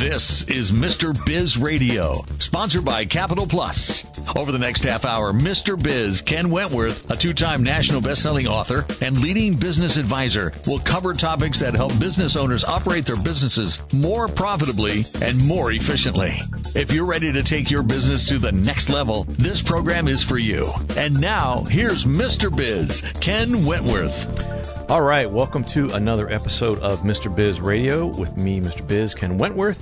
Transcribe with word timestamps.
This 0.00 0.48
is 0.48 0.72
Mr. 0.72 1.14
Biz 1.26 1.58
Radio, 1.58 2.24
sponsored 2.38 2.86
by 2.86 3.04
Capital 3.04 3.46
Plus. 3.46 4.02
Over 4.34 4.50
the 4.50 4.58
next 4.58 4.82
half 4.82 5.04
hour, 5.04 5.30
Mr. 5.30 5.80
Biz, 5.80 6.22
Ken 6.22 6.48
Wentworth, 6.48 7.10
a 7.10 7.16
two 7.16 7.34
time 7.34 7.62
national 7.62 8.00
best-selling 8.00 8.46
author 8.46 8.86
and 9.02 9.20
leading 9.20 9.56
business 9.56 9.98
advisor, 9.98 10.54
will 10.66 10.78
cover 10.78 11.12
topics 11.12 11.60
that 11.60 11.74
help 11.74 11.98
business 12.00 12.34
owners 12.34 12.64
operate 12.64 13.04
their 13.04 13.22
businesses 13.22 13.86
more 13.92 14.26
profitably 14.26 15.04
and 15.20 15.36
more 15.46 15.72
efficiently. 15.72 16.32
If 16.74 16.90
you're 16.90 17.04
ready 17.04 17.30
to 17.30 17.42
take 17.42 17.70
your 17.70 17.82
business 17.82 18.26
to 18.28 18.38
the 18.38 18.52
next 18.52 18.88
level, 18.88 19.24
this 19.28 19.60
program 19.60 20.08
is 20.08 20.22
for 20.22 20.38
you. 20.38 20.66
And 20.96 21.20
now, 21.20 21.64
here's 21.64 22.06
Mr. 22.06 22.50
Biz, 22.56 23.02
Ken 23.20 23.66
Wentworth. 23.66 24.59
All 24.90 25.02
right, 25.02 25.30
welcome 25.30 25.62
to 25.66 25.88
another 25.90 26.28
episode 26.28 26.80
of 26.80 27.02
Mr. 27.02 27.32
Biz 27.32 27.60
Radio 27.60 28.08
with 28.08 28.36
me, 28.36 28.60
Mr. 28.60 28.84
Biz, 28.84 29.14
Ken 29.14 29.38
Wentworth. 29.38 29.80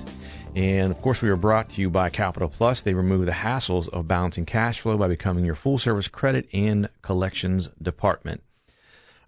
And 0.55 0.91
of 0.91 1.01
course, 1.01 1.23
we 1.23 1.31
are 1.31 1.37
brought 1.37 1.71
to 1.71 1.81
you 1.81 1.89
by 1.89 2.11
Capital 2.11 2.51
Plus. 2.51 2.83
They 2.83 2.93
remove 2.93 3.25
the 3.25 3.33
hassles 3.33 3.89
of 3.89 4.07
balancing 4.07 4.45
cash 4.45 4.81
flow 4.81 4.99
by 4.99 5.09
becoming 5.09 5.47
your 5.47 5.55
full 5.55 5.79
service 5.79 6.09
credit 6.09 6.47
and 6.53 6.91
collections 7.01 7.71
department. 7.81 8.43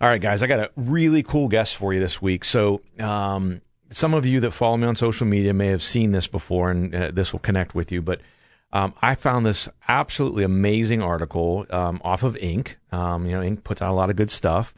All 0.03 0.11
right, 0.11 0.21
guys, 0.21 0.43
I 0.43 0.49
got 0.49 0.59
a 0.59 0.71
really 0.77 1.23
cool 1.23 1.49
guest 1.49 1.77
for 1.77 1.95
you 1.95 2.01
this 2.01 2.21
week. 2.21 2.45
So, 2.45 2.83
um, 2.99 3.63
some 3.91 4.13
of 4.13 4.27
you 4.27 4.39
that 4.41 4.51
follow 4.51 4.77
me 4.77 4.87
on 4.87 4.97
social 4.97 5.27
media 5.27 5.55
may 5.55 5.69
have 5.69 5.83
seen 5.83 6.13
this 6.13 6.27
before, 6.27 6.71
and 6.71 6.95
uh, 6.95 7.11
this 7.11 7.33
will 7.33 7.41
connect 7.41 7.75
with 7.75 7.91
you. 7.91 8.03
But 8.03 8.21
um, 8.71 8.93
I 9.01 9.15
found 9.15 9.47
this 9.47 9.67
absolutely 9.89 10.45
amazing 10.45 11.01
article 11.01 11.65
um, 11.71 12.03
off 12.05 12.23
of 12.23 12.35
Inc. 12.35 12.75
Um, 12.93 13.25
you 13.25 13.33
know, 13.33 13.41
Inc. 13.41 13.65
puts 13.65 13.81
out 13.81 13.91
a 13.91 13.95
lot 13.95 14.11
of 14.11 14.17
good 14.17 14.31
stuff. 14.31 14.75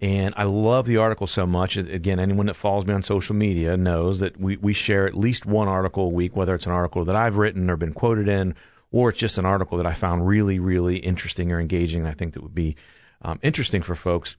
And 0.00 0.32
I 0.36 0.44
love 0.44 0.86
the 0.86 0.96
article 0.96 1.26
so 1.26 1.46
much. 1.46 1.76
Again, 1.76 2.18
anyone 2.18 2.46
that 2.46 2.54
follows 2.54 2.86
me 2.86 2.94
on 2.94 3.02
social 3.02 3.34
media 3.34 3.76
knows 3.76 4.20
that 4.20 4.40
we, 4.40 4.56
we 4.56 4.72
share 4.72 5.06
at 5.06 5.14
least 5.14 5.44
one 5.44 5.68
article 5.68 6.04
a 6.04 6.08
week, 6.08 6.34
whether 6.34 6.54
it's 6.54 6.64
an 6.64 6.72
article 6.72 7.04
that 7.04 7.16
I've 7.16 7.36
written 7.36 7.68
or 7.68 7.76
been 7.76 7.92
quoted 7.92 8.26
in, 8.26 8.54
or 8.90 9.10
it's 9.10 9.18
just 9.18 9.36
an 9.36 9.44
article 9.44 9.76
that 9.76 9.86
I 9.86 9.92
found 9.92 10.26
really, 10.26 10.58
really 10.58 10.96
interesting 10.96 11.52
or 11.52 11.60
engaging. 11.60 12.00
And 12.00 12.08
I 12.08 12.14
think 12.14 12.32
that 12.32 12.42
would 12.42 12.54
be 12.54 12.76
um, 13.20 13.38
interesting 13.42 13.82
for 13.82 13.94
folks. 13.94 14.36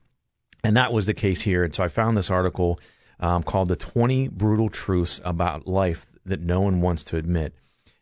And 0.64 0.76
that 0.76 0.92
was 0.92 1.06
the 1.06 1.14
case 1.14 1.42
here. 1.42 1.62
And 1.62 1.72
so 1.72 1.84
I 1.84 1.88
found 1.88 2.16
this 2.16 2.30
article 2.30 2.80
um, 3.20 3.44
called 3.44 3.68
The 3.68 3.76
20 3.76 4.28
Brutal 4.28 4.68
Truths 4.68 5.20
About 5.24 5.68
Life 5.68 6.06
That 6.26 6.40
No 6.40 6.62
One 6.62 6.80
Wants 6.80 7.04
to 7.04 7.16
Admit 7.16 7.54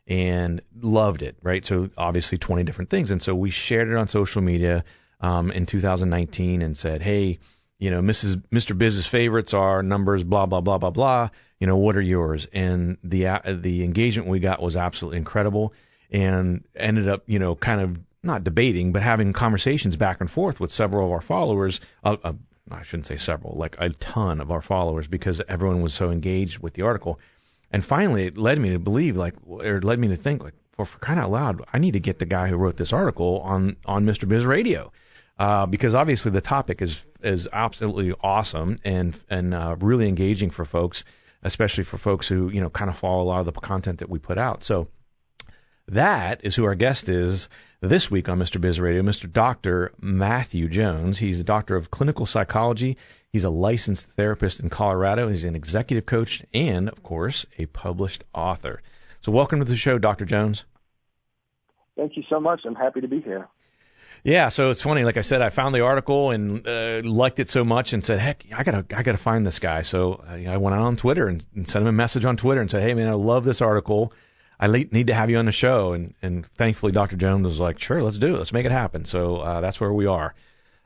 and 0.06 0.62
loved 0.80 1.22
it, 1.22 1.36
right? 1.42 1.64
So 1.64 1.90
obviously 1.98 2.38
20 2.38 2.64
different 2.64 2.90
things. 2.90 3.10
And 3.10 3.22
so 3.22 3.34
we 3.34 3.50
shared 3.50 3.88
it 3.88 3.96
on 3.96 4.08
social 4.08 4.40
media 4.40 4.82
um, 5.20 5.50
in 5.50 5.66
2019 5.66 6.62
and 6.62 6.76
said, 6.76 7.02
"Hey, 7.02 7.38
you 7.78 7.90
know, 7.90 8.00
Mrs. 8.00 8.42
Mr. 8.52 8.76
Biz's 8.76 9.06
favorites 9.06 9.54
are 9.54 9.82
numbers, 9.82 10.24
blah 10.24 10.46
blah 10.46 10.60
blah 10.60 10.78
blah 10.78 10.90
blah. 10.90 11.30
You 11.58 11.66
know, 11.66 11.76
what 11.76 11.96
are 11.96 12.02
yours?" 12.02 12.46
And 12.52 12.98
the 13.02 13.26
uh, 13.26 13.40
the 13.46 13.84
engagement 13.84 14.28
we 14.28 14.40
got 14.40 14.62
was 14.62 14.76
absolutely 14.76 15.18
incredible, 15.18 15.72
and 16.10 16.64
ended 16.74 17.08
up, 17.08 17.22
you 17.26 17.38
know, 17.38 17.54
kind 17.54 17.80
of 17.80 17.98
not 18.22 18.44
debating, 18.44 18.92
but 18.92 19.02
having 19.02 19.32
conversations 19.32 19.96
back 19.96 20.20
and 20.20 20.30
forth 20.30 20.60
with 20.60 20.72
several 20.72 21.06
of 21.06 21.12
our 21.12 21.20
followers. 21.20 21.80
Uh, 22.04 22.16
uh, 22.22 22.32
I 22.70 22.82
shouldn't 22.82 23.06
say 23.06 23.16
several, 23.16 23.56
like 23.56 23.74
a 23.78 23.90
ton 23.90 24.40
of 24.40 24.50
our 24.50 24.62
followers, 24.62 25.08
because 25.08 25.40
everyone 25.48 25.82
was 25.82 25.94
so 25.94 26.10
engaged 26.10 26.58
with 26.60 26.74
the 26.74 26.82
article. 26.82 27.18
And 27.72 27.84
finally, 27.84 28.26
it 28.26 28.36
led 28.36 28.58
me 28.58 28.70
to 28.70 28.78
believe, 28.78 29.16
like, 29.16 29.34
or 29.46 29.80
led 29.80 29.98
me 29.98 30.08
to 30.08 30.16
think, 30.16 30.42
like, 30.42 30.54
well, 30.80 30.86
for 30.86 30.98
crying 30.98 31.18
out 31.18 31.30
loud, 31.30 31.62
I 31.72 31.78
need 31.78 31.92
to 31.92 32.00
get 32.00 32.18
the 32.18 32.24
guy 32.26 32.48
who 32.48 32.56
wrote 32.56 32.78
this 32.78 32.92
article 32.92 33.40
on 33.40 33.76
on 33.84 34.06
Mr. 34.06 34.26
Biz 34.26 34.46
Radio 34.46 34.90
uh, 35.40 35.66
because 35.66 35.94
obviously 35.94 36.30
the 36.30 36.40
topic 36.40 36.80
is 36.80 37.04
is 37.22 37.48
absolutely 37.52 38.14
awesome 38.22 38.78
and 38.84 39.18
and 39.28 39.52
uh, 39.52 39.76
really 39.80 40.08
engaging 40.08 40.50
for 40.50 40.64
folks, 40.64 41.02
especially 41.42 41.84
for 41.84 41.98
folks 41.98 42.28
who 42.28 42.48
you 42.48 42.60
know 42.60 42.70
kind 42.70 42.90
of 42.90 42.96
follow 42.96 43.22
a 43.22 43.24
lot 43.24 43.40
of 43.40 43.46
the 43.46 43.52
content 43.52 43.98
that 43.98 44.10
we 44.10 44.18
put 44.18 44.38
out. 44.38 44.62
So 44.62 44.88
that 45.86 46.40
is 46.44 46.56
who 46.56 46.64
our 46.64 46.74
guest 46.74 47.08
is 47.08 47.48
this 47.80 48.10
week 48.10 48.28
on 48.28 48.38
Mr. 48.38 48.60
Biz 48.60 48.80
Radio, 48.80 49.02
Mr. 49.02 49.30
Dr. 49.30 49.92
Matthew 50.00 50.68
Jones. 50.68 51.18
He's 51.18 51.40
a 51.40 51.44
doctor 51.44 51.74
of 51.74 51.90
clinical 51.90 52.26
psychology. 52.26 52.96
He's 53.30 53.44
a 53.44 53.50
licensed 53.50 54.08
therapist 54.10 54.60
in 54.60 54.70
Colorado. 54.70 55.28
He's 55.28 55.44
an 55.44 55.54
executive 55.54 56.04
coach 56.06 56.42
and, 56.52 56.88
of 56.88 57.02
course, 57.02 57.46
a 57.58 57.66
published 57.66 58.24
author. 58.34 58.82
So, 59.22 59.32
welcome 59.32 59.58
to 59.58 59.64
the 59.64 59.76
show, 59.76 59.98
Dr. 59.98 60.24
Jones. 60.24 60.64
Thank 62.00 62.16
you 62.16 62.22
so 62.30 62.40
much. 62.40 62.62
I'm 62.64 62.74
happy 62.74 63.02
to 63.02 63.08
be 63.08 63.20
here. 63.20 63.46
Yeah, 64.24 64.48
so 64.48 64.70
it's 64.70 64.80
funny. 64.80 65.04
Like 65.04 65.18
I 65.18 65.20
said, 65.20 65.42
I 65.42 65.50
found 65.50 65.74
the 65.74 65.82
article 65.82 66.30
and 66.30 66.66
uh, 66.66 67.02
liked 67.04 67.38
it 67.38 67.50
so 67.50 67.62
much, 67.62 67.92
and 67.92 68.02
said, 68.02 68.18
"Heck, 68.20 68.42
I 68.56 68.62
gotta, 68.62 68.86
I 68.96 69.02
gotta 69.02 69.18
find 69.18 69.46
this 69.46 69.58
guy." 69.58 69.82
So 69.82 70.24
uh, 70.26 70.50
I 70.50 70.56
went 70.56 70.74
out 70.74 70.80
on 70.80 70.96
Twitter 70.96 71.28
and, 71.28 71.44
and, 71.54 71.68
sent 71.68 71.82
him 71.82 71.88
a 71.88 71.92
message 71.92 72.24
on 72.24 72.38
Twitter 72.38 72.62
and 72.62 72.70
said, 72.70 72.82
"Hey, 72.82 72.94
man, 72.94 73.08
I 73.08 73.12
love 73.12 73.44
this 73.44 73.60
article. 73.60 74.14
I 74.58 74.66
need 74.66 75.08
to 75.08 75.14
have 75.14 75.28
you 75.28 75.36
on 75.36 75.44
the 75.44 75.52
show." 75.52 75.92
And 75.92 76.14
and 76.22 76.46
thankfully, 76.46 76.90
Dr. 76.90 77.16
Jones 77.16 77.46
was 77.46 77.60
like, 77.60 77.78
"Sure, 77.78 78.02
let's 78.02 78.18
do 78.18 78.34
it. 78.34 78.38
Let's 78.38 78.52
make 78.52 78.64
it 78.64 78.72
happen." 78.72 79.04
So 79.04 79.36
uh, 79.36 79.60
that's 79.60 79.78
where 79.78 79.92
we 79.92 80.06
are. 80.06 80.34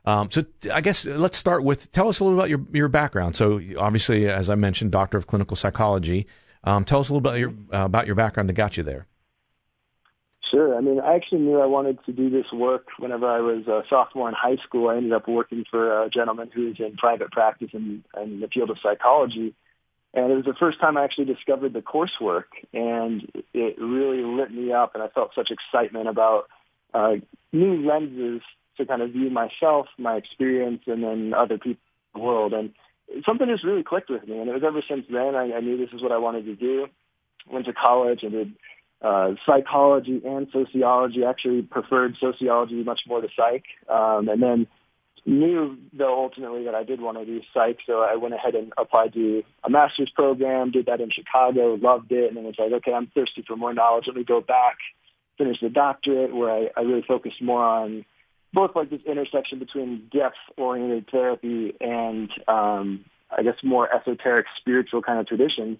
Um, 0.05 0.33
so 0.33 0.45
I 0.73 0.81
guess 0.81 1.05
let's 1.05 1.39
start 1.39 1.63
with 1.63 1.93
tell 1.93 2.09
us 2.09 2.19
a 2.19 2.25
little 2.25 2.37
about 2.37 2.49
your 2.49 2.67
your 2.73 2.89
background. 2.89 3.37
So 3.37 3.61
obviously, 3.79 4.29
as 4.29 4.51
I 4.51 4.57
mentioned, 4.57 4.91
doctor 4.91 5.17
of 5.17 5.29
clinical 5.29 5.57
psychology. 5.57 6.27
Um, 6.65 6.85
tell 6.85 6.99
us 6.99 7.09
a 7.09 7.15
little 7.15 7.29
about 7.29 7.39
your 7.39 7.51
uh, 7.73 7.85
about 7.85 8.07
your 8.07 8.17
background 8.17 8.49
that 8.49 8.55
got 8.55 8.77
you 8.77 8.83
there. 8.83 9.07
Sure. 10.51 10.77
I 10.77 10.81
mean, 10.81 11.01
I 11.01 11.15
actually 11.15 11.41
knew 11.41 11.61
I 11.61 11.67
wanted 11.67 12.05
to 12.05 12.13
do 12.13 12.29
this 12.29 12.53
work 12.53 12.89
whenever 12.99 13.27
I 13.27 13.41
was 13.41 13.67
a 13.67 13.83
sophomore 13.89 14.29
in 14.29 14.35
high 14.35 14.57
school. 14.57 14.89
I 14.89 14.97
ended 14.97 15.13
up 15.13 15.27
working 15.27 15.65
for 15.71 16.03
a 16.03 16.11
gentleman 16.11 16.51
who 16.53 16.67
was 16.67 16.81
in 16.81 16.97
private 16.97 17.31
practice 17.31 17.71
in, 17.73 18.05
in 18.21 18.41
the 18.41 18.49
field 18.49 18.71
of 18.71 18.79
psychology. 18.83 19.55
And 20.13 20.31
it 20.31 20.37
was 20.37 20.45
the 20.45 20.55
first 20.55 20.81
time 20.81 20.97
I 20.97 21.05
actually 21.05 21.25
discovered 21.25 21.73
the 21.73 21.81
coursework, 21.81 22.45
and 22.73 23.29
it 23.53 23.77
really 23.81 24.23
lit 24.23 24.53
me 24.53 24.73
up, 24.73 24.95
and 24.95 25.03
I 25.03 25.09
felt 25.09 25.35
such 25.35 25.51
excitement 25.51 26.09
about 26.09 26.47
uh, 26.93 27.15
new 27.53 27.85
lenses 27.85 28.41
to 28.77 28.87
kind 28.87 29.03
of 29.03 29.11
view 29.11 29.31
myself, 29.31 29.87
my 29.99 30.17
experience, 30.17 30.83
and 30.87 31.03
then 31.03 31.35
other 31.35 31.57
people 31.59 31.81
in 32.15 32.21
the 32.21 32.27
world. 32.27 32.53
And 32.53 32.73
something 33.27 33.49
just 33.49 33.65
really 33.65 33.83
clicked 33.83 34.11
with 34.11 34.29
me, 34.29 34.39
and 34.39 34.49
it 34.49 34.53
was 34.53 34.63
ever 34.65 34.83
since 34.89 35.07
then 35.11 35.35
I, 35.35 35.53
I 35.53 35.61
knew 35.61 35.79
this 35.79 35.93
is 35.93 36.03
what 36.03 36.13
I 36.13 36.19
wanted 36.19 36.45
to 36.45 36.55
do. 36.55 36.87
Went 37.51 37.67
to 37.67 37.73
college 37.73 38.23
and 38.23 38.33
did 38.33 38.53
uh, 39.05 39.35
psychology 39.45 40.23
and 40.25 40.49
sociology. 40.53 41.25
Actually, 41.25 41.63
preferred 41.63 42.17
sociology 42.19 42.83
much 42.83 43.03
more 43.07 43.21
to 43.21 43.29
psych, 43.37 43.65
um, 43.89 44.29
and 44.29 44.43
then 44.43 44.67
knew 45.27 45.79
though 45.93 46.23
ultimately 46.23 46.65
that 46.65 46.75
I 46.75 46.85
did 46.85 47.01
want 47.01 47.19
to 47.19 47.25
do 47.25 47.41
psych, 47.53 47.79
so 47.87 48.01
I 48.01 48.17
went 48.17 48.35
ahead 48.35 48.55
and 48.55 48.73
applied 48.77 49.13
to 49.15 49.43
a 49.63 49.71
master's 49.71 50.11
program. 50.11 50.71
Did 50.71 50.87
that 50.87 51.01
in 51.01 51.11
Chicago, 51.11 51.75
loved 51.75 52.13
it, 52.13 52.29
and 52.29 52.37
then 52.37 52.45
was 52.45 52.57
like, 52.59 52.73
okay, 52.73 52.93
I'm 52.93 53.09
thirsty 53.15 53.45
for 53.47 53.57
more 53.57 53.73
knowledge. 53.73 54.05
Let 54.07 54.17
me 54.17 54.25
go 54.25 54.41
back, 54.41 54.77
finish 55.39 55.61
the 55.61 55.71
doctorate, 55.71 56.35
where 56.35 56.51
I, 56.51 56.69
I 56.77 56.81
really 56.83 57.05
focused 57.07 57.41
more 57.43 57.65
on 57.65 58.05
both 58.53 58.77
like 58.77 58.91
this 58.91 59.01
intersection 59.07 59.59
between 59.59 60.09
depth-oriented 60.13 61.09
therapy 61.11 61.75
and 61.81 62.31
um, 62.47 63.05
I 63.37 63.43
guess 63.43 63.57
more 63.63 63.93
esoteric 63.93 64.47
spiritual 64.57 65.03
kind 65.03 65.19
of 65.19 65.27
traditions. 65.27 65.79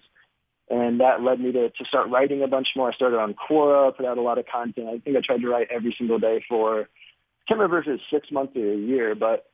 And 0.69 0.99
that 0.99 1.21
led 1.21 1.39
me 1.39 1.51
to, 1.51 1.69
to 1.69 1.85
start 1.85 2.09
writing 2.09 2.41
a 2.41 2.47
bunch 2.47 2.69
more. 2.75 2.91
I 2.91 2.95
started 2.95 3.17
on 3.17 3.35
Quora, 3.35 3.95
put 3.95 4.05
out 4.05 4.17
a 4.17 4.21
lot 4.21 4.39
of 4.39 4.45
content. 4.47 4.87
I 4.87 4.97
think 4.97 5.15
I 5.15 5.21
tried 5.21 5.41
to 5.41 5.47
write 5.47 5.67
every 5.69 5.93
single 5.97 6.17
day 6.17 6.43
for, 6.49 6.81
I 6.81 6.85
can't 7.47 7.59
remember 7.59 7.79
if 7.79 7.87
it 7.87 7.91
was 7.91 7.99
six 8.11 8.31
months 8.31 8.55
or 8.55 8.73
a 8.73 8.77
year, 8.77 9.13
but 9.13 9.45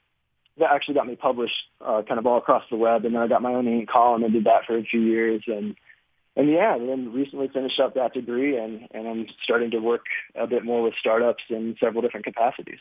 that 0.57 0.71
actually 0.71 0.93
got 0.93 1.07
me 1.07 1.15
published 1.15 1.55
uh, 1.85 2.01
kind 2.07 2.19
of 2.19 2.25
all 2.25 2.37
across 2.37 2.63
the 2.69 2.77
web. 2.77 3.03
And 3.03 3.15
then 3.15 3.21
I 3.21 3.27
got 3.27 3.41
my 3.41 3.53
own 3.53 3.65
Inc. 3.65 3.87
column 3.87 4.23
and 4.23 4.31
did 4.31 4.45
that 4.45 4.65
for 4.65 4.77
a 4.77 4.83
few 4.83 5.01
years. 5.01 5.43
And 5.47 5.75
and 6.35 6.49
yeah, 6.49 6.75
and 6.75 6.87
then 6.87 7.11
recently 7.11 7.49
finished 7.49 7.79
up 7.79 7.95
that 7.95 8.13
degree, 8.13 8.57
and 8.57 8.87
and 8.91 9.07
I'm 9.07 9.27
starting 9.43 9.71
to 9.71 9.79
work 9.79 10.05
a 10.33 10.47
bit 10.47 10.63
more 10.63 10.81
with 10.81 10.93
startups 10.97 11.43
in 11.49 11.75
several 11.79 12.01
different 12.01 12.25
capacities. 12.25 12.79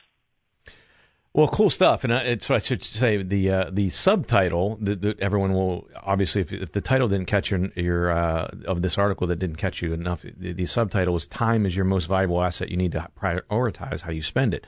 Well, 1.32 1.46
cool 1.46 1.70
stuff, 1.70 2.02
and 2.02 2.12
uh, 2.12 2.22
it's 2.24 2.48
what 2.48 2.56
I 2.56 2.58
should 2.58 2.82
say. 2.82 3.22
The 3.22 3.50
uh, 3.50 3.70
the 3.70 3.88
subtitle 3.90 4.76
that, 4.80 5.20
everyone 5.20 5.52
will 5.52 5.88
obviously, 6.02 6.40
if, 6.40 6.52
if, 6.52 6.72
the 6.72 6.80
title 6.80 7.06
didn't 7.06 7.26
catch 7.26 7.52
your 7.52 7.66
your 7.76 8.10
uh, 8.10 8.50
of 8.66 8.82
this 8.82 8.98
article 8.98 9.28
that 9.28 9.36
didn't 9.36 9.54
catch 9.54 9.80
you 9.80 9.92
enough, 9.92 10.22
the, 10.22 10.52
the, 10.52 10.66
subtitle 10.66 11.14
was 11.14 11.28
"Time 11.28 11.66
is 11.66 11.76
your 11.76 11.84
most 11.84 12.06
valuable 12.06 12.42
asset. 12.42 12.68
You 12.68 12.76
need 12.76 12.90
to 12.92 13.06
prioritize 13.16 14.00
how 14.00 14.10
you 14.10 14.22
spend 14.22 14.54
it," 14.54 14.66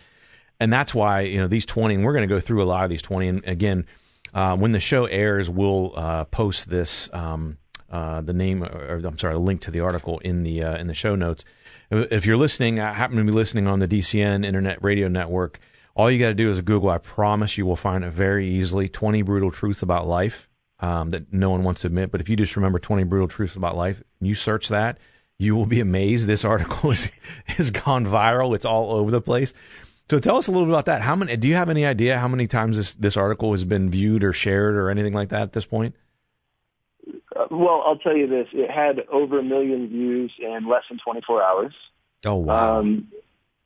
and 0.61 0.73
that's 0.73 0.95
why 0.95 1.23
you 1.23 1.41
know 1.41 1.49
these 1.49 1.67
twenty. 1.67 1.97
And 1.97 2.05
we're 2.05 2.13
going 2.13 2.29
to 2.29 2.33
go 2.33 2.39
through 2.39 2.63
a 2.63 2.65
lot 2.65 2.85
of 2.85 2.91
these 2.91 3.03
twenty. 3.03 3.27
And 3.27 3.45
again, 3.45 3.85
uh, 4.33 4.57
when 4.57 4.71
the 4.71 4.79
show 4.79 5.07
airs, 5.07 5.51
we'll 5.51 5.93
uh, 5.97 6.27
post 6.27 6.71
this 6.71 7.11
um, 7.13 7.59
uh, 7.91 8.21
the 8.21 8.33
name, 8.33 8.63
or 8.63 9.03
I'm 9.05 9.19
sorry, 9.19 9.35
a 9.35 9.39
link 9.41 9.63
to 9.63 9.73
the 9.73 9.81
article 9.81 10.21
in 10.21 10.45
the 10.45 10.61
in 10.61 10.87
the 10.87 10.95
show 10.95 11.17
notes. 11.17 11.45
If 11.91 12.25
you're 12.25 12.37
listening, 12.37 12.79
I 12.79 12.93
happen 12.93 13.17
to 13.17 13.25
be 13.25 13.33
listening 13.33 13.67
on 13.67 13.81
the 13.81 13.89
DCN 13.89 14.47
Internet 14.47 14.81
Radio 14.81 15.09
Network. 15.09 15.59
All 15.95 16.11
you 16.11 16.19
got 16.19 16.29
to 16.29 16.35
do 16.35 16.51
is 16.51 16.61
Google. 16.63 16.91
I 16.91 16.99
promise 16.99 17.59
you 17.59 17.67
will 17.67 17.77
find 17.77 18.05
it 18.05 18.11
very 18.11 18.49
easily. 18.49 18.89
20 18.89 19.23
brutal 19.23 19.51
truths 19.51 19.83
about 19.83 20.07
life 20.07 20.49
um, 20.81 21.11
that 21.11 21.33
no 21.33 21.51
one 21.51 21.63
wants 21.63 21.83
to 21.83 21.87
admit. 21.87 22.11
But 22.11 22.21
if 22.21 22.29
you 22.29 22.37
just 22.37 22.57
remember 22.57 22.79
20 22.79 23.05
brutal 23.05 23.29
truths 23.29 23.57
about 23.57 23.77
life, 23.77 24.03
you 24.21 24.35
search 24.35 24.69
that, 24.69 24.99
you 25.39 25.55
will 25.55 25.67
be 25.67 25.81
amazed. 25.81 26.27
This 26.27 26.45
article 26.47 26.91
is 26.91 27.09
has 27.47 27.71
gone 27.71 28.07
viral. 28.07 28.55
It's 28.55 28.65
all 28.65 28.93
over 28.93 29.11
the 29.11 29.21
place. 29.21 29.53
So 30.11 30.19
tell 30.19 30.37
us 30.37 30.47
a 30.47 30.51
little 30.51 30.67
bit 30.67 30.73
about 30.73 30.87
that. 30.87 31.03
How 31.03 31.17
many? 31.17 31.37
Do 31.37 31.49
you 31.49 31.55
have 31.55 31.71
any 31.71 31.87
idea 31.87 32.19
how 32.19 32.29
many 32.29 32.47
times 32.47 32.77
this 32.77 32.95
this 32.95 33.17
article 33.17 33.53
has 33.53 33.65
been 33.65 33.91
viewed 33.91 34.25
or 34.25 34.33
shared 34.33 34.75
or 34.75 34.91
anything 34.91 35.15
like 35.15 35.31
that 35.31 35.43
at 35.43 35.53
this 35.53 35.65
point? 35.65 35.95
Uh, 37.35 37.47
well, 37.51 37.83
I'll 37.87 37.97
tell 37.97 38.17
you 38.17 38.27
this: 38.27 38.49
it 38.53 38.71
had 38.71 39.01
over 39.11 39.39
a 39.39 39.43
million 39.43 39.89
views 39.89 40.33
in 40.39 40.69
less 40.69 40.83
than 40.89 40.99
24 40.99 41.43
hours. 41.43 41.73
Oh 42.25 42.37
wow! 42.37 42.81
Um, 42.81 43.09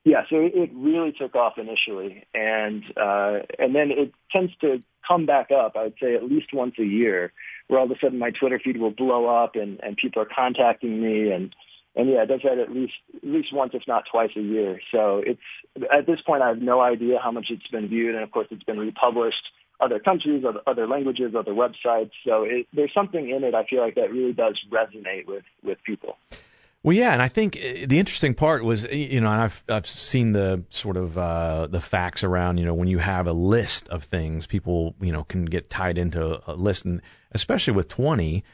yeah, 0.06 0.22
so 0.30 0.36
it, 0.36 0.70
really 0.72 1.10
took 1.10 1.34
off 1.34 1.58
initially, 1.58 2.24
and 2.32 2.84
uh, 2.96 3.40
and 3.58 3.74
then 3.74 3.90
it 3.90 4.12
tends 4.30 4.52
to 4.60 4.80
come 5.06 5.26
back 5.26 5.50
up. 5.50 5.74
I 5.74 5.82
would 5.82 5.94
say 6.00 6.14
at 6.14 6.22
least 6.22 6.54
once 6.54 6.76
a 6.78 6.84
year, 6.84 7.32
where 7.66 7.80
all 7.80 7.86
of 7.86 7.90
a 7.90 7.98
sudden 8.00 8.20
my 8.20 8.30
Twitter 8.30 8.60
feed 8.62 8.76
will 8.76 8.92
blow 8.92 9.26
up, 9.26 9.56
and 9.56 9.80
and 9.82 9.96
people 9.96 10.22
are 10.22 10.28
contacting 10.32 11.02
me, 11.02 11.32
and 11.32 11.56
and 11.96 12.08
yeah, 12.08 12.22
it 12.22 12.26
does 12.26 12.42
that 12.44 12.58
at 12.58 12.70
least 12.70 12.92
at 13.16 13.28
least 13.28 13.52
once, 13.52 13.72
if 13.74 13.82
not 13.88 14.04
twice 14.08 14.30
a 14.36 14.40
year. 14.40 14.80
So 14.92 15.24
it's 15.26 15.40
at 15.92 16.06
this 16.06 16.20
point 16.20 16.40
I 16.40 16.48
have 16.50 16.62
no 16.62 16.80
idea 16.80 17.18
how 17.20 17.32
much 17.32 17.46
it's 17.50 17.66
been 17.66 17.88
viewed, 17.88 18.14
and 18.14 18.22
of 18.22 18.30
course 18.30 18.46
it's 18.52 18.62
been 18.62 18.78
republished 18.78 19.42
other 19.80 19.98
countries, 19.98 20.44
other, 20.48 20.60
other 20.68 20.86
languages, 20.86 21.34
other 21.36 21.52
websites. 21.52 22.12
So 22.24 22.44
it, 22.44 22.68
there's 22.72 22.94
something 22.94 23.28
in 23.28 23.42
it 23.42 23.56
I 23.56 23.64
feel 23.64 23.80
like 23.80 23.96
that 23.96 24.12
really 24.12 24.32
does 24.32 24.56
resonate 24.70 25.26
with 25.26 25.44
with 25.64 25.82
people. 25.82 26.16
Well, 26.86 26.94
yeah, 26.94 27.12
and 27.12 27.20
I 27.20 27.26
think 27.26 27.56
uh, 27.56 27.84
the 27.88 27.98
interesting 27.98 28.32
part 28.32 28.62
was, 28.62 28.84
you 28.84 29.20
know, 29.20 29.28
and 29.28 29.42
I've 29.42 29.64
I've 29.68 29.88
seen 29.88 30.34
the 30.34 30.62
sort 30.70 30.96
of 30.96 31.18
uh, 31.18 31.66
the 31.66 31.80
facts 31.80 32.22
around, 32.22 32.58
you 32.58 32.64
know, 32.64 32.74
when 32.74 32.86
you 32.86 32.98
have 32.98 33.26
a 33.26 33.32
list 33.32 33.88
of 33.88 34.04
things, 34.04 34.46
people, 34.46 34.94
you 35.00 35.10
know, 35.10 35.24
can 35.24 35.46
get 35.46 35.68
tied 35.68 35.98
into 35.98 36.40
a 36.48 36.54
list, 36.54 36.84
and 36.84 37.02
especially 37.32 37.72
with 37.72 37.88
twenty, 37.88 38.44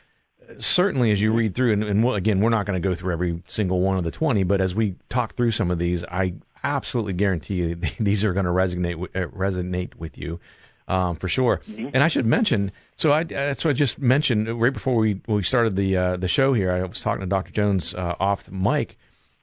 certainly 0.56 1.12
as 1.12 1.20
you 1.20 1.31
read 1.31 1.55
through, 1.55 1.75
and, 1.75 1.84
and 1.84 2.08
again, 2.14 2.40
we're 2.40 2.49
not 2.49 2.64
going 2.64 2.81
to 2.81 2.88
go 2.88 2.94
through 2.94 3.12
every 3.12 3.43
single 3.49 3.81
one 3.81 3.99
of 3.99 4.05
the 4.05 4.11
twenty, 4.11 4.44
but 4.44 4.62
as 4.62 4.75
we 4.75 4.94
talk 5.11 5.37
through 5.37 5.50
some 5.50 5.70
of 5.70 5.79
these, 5.79 6.02
I 6.05 6.37
absolutely 6.64 7.12
guarantee 7.12 7.56
you 7.56 7.75
these 8.00 8.25
are 8.25 8.32
going 8.32 8.46
to 8.46 8.50
resonate 8.50 8.94
uh, 9.14 9.29
resonate 9.29 9.96
with 9.96 10.17
you 10.17 10.40
um, 10.88 11.17
for 11.17 11.29
sure. 11.29 11.61
Mm-hmm. 11.69 11.88
And 11.94 12.02
I 12.02 12.08
should 12.08 12.26
mention, 12.26 12.73
so 12.96 13.12
I, 13.12 13.25
that's 13.25 13.64
what 13.64 13.70
I 13.70 13.75
just 13.75 13.99
mentioned 13.99 14.49
right 14.61 14.73
before 14.73 14.96
we 14.96 15.20
we 15.26 15.43
started 15.43 15.76
the 15.76 15.96
uh, 15.96 16.17
the 16.17 16.29
show 16.29 16.52
here. 16.52 16.73
I 16.73 16.82
was 16.82 17.00
talking 17.00 17.20
to 17.20 17.26
Dr. 17.26 17.52
Jones 17.52 17.94
uh, 17.94 18.14
off 18.19 18.44
the 18.44 18.52
mic. 18.52 18.96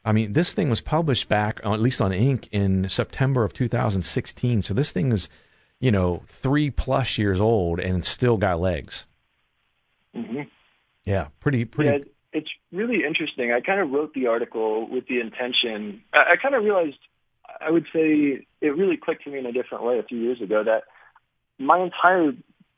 I 0.05 0.11
mean, 0.11 0.33
this 0.33 0.53
thing 0.53 0.69
was 0.69 0.81
published 0.81 1.27
back, 1.27 1.59
at 1.63 1.79
least 1.79 2.01
on 2.01 2.11
Inc., 2.11 2.47
in 2.51 2.87
September 2.87 3.43
of 3.43 3.53
2016. 3.53 4.61
So 4.61 4.73
this 4.73 4.91
thing 4.91 5.11
is, 5.11 5.29
you 5.79 5.91
know, 5.91 6.23
three 6.25 6.69
plus 6.69 7.17
years 7.17 7.41
old 7.41 7.79
and 7.79 8.03
still 8.05 8.37
got 8.37 8.59
legs. 8.59 9.05
Mm-hmm. 10.15 10.43
Yeah, 11.05 11.27
pretty 11.39 11.65
pretty. 11.65 11.91
Yeah, 11.91 12.11
it's 12.33 12.49
really 12.71 13.03
interesting. 13.05 13.51
I 13.51 13.61
kind 13.61 13.79
of 13.79 13.91
wrote 13.91 14.13
the 14.13 14.27
article 14.27 14.87
with 14.89 15.07
the 15.07 15.19
intention. 15.19 16.03
I, 16.13 16.33
I 16.33 16.35
kind 16.41 16.55
of 16.55 16.63
realized, 16.63 16.99
I 17.59 17.71
would 17.71 17.85
say, 17.93 18.45
it 18.61 18.77
really 18.77 18.97
clicked 18.97 19.23
to 19.23 19.31
me 19.31 19.39
in 19.39 19.45
a 19.45 19.51
different 19.51 19.83
way 19.83 19.99
a 19.99 20.03
few 20.03 20.17
years 20.17 20.41
ago 20.41 20.63
that 20.63 20.83
my 21.59 21.79
entire 21.79 22.31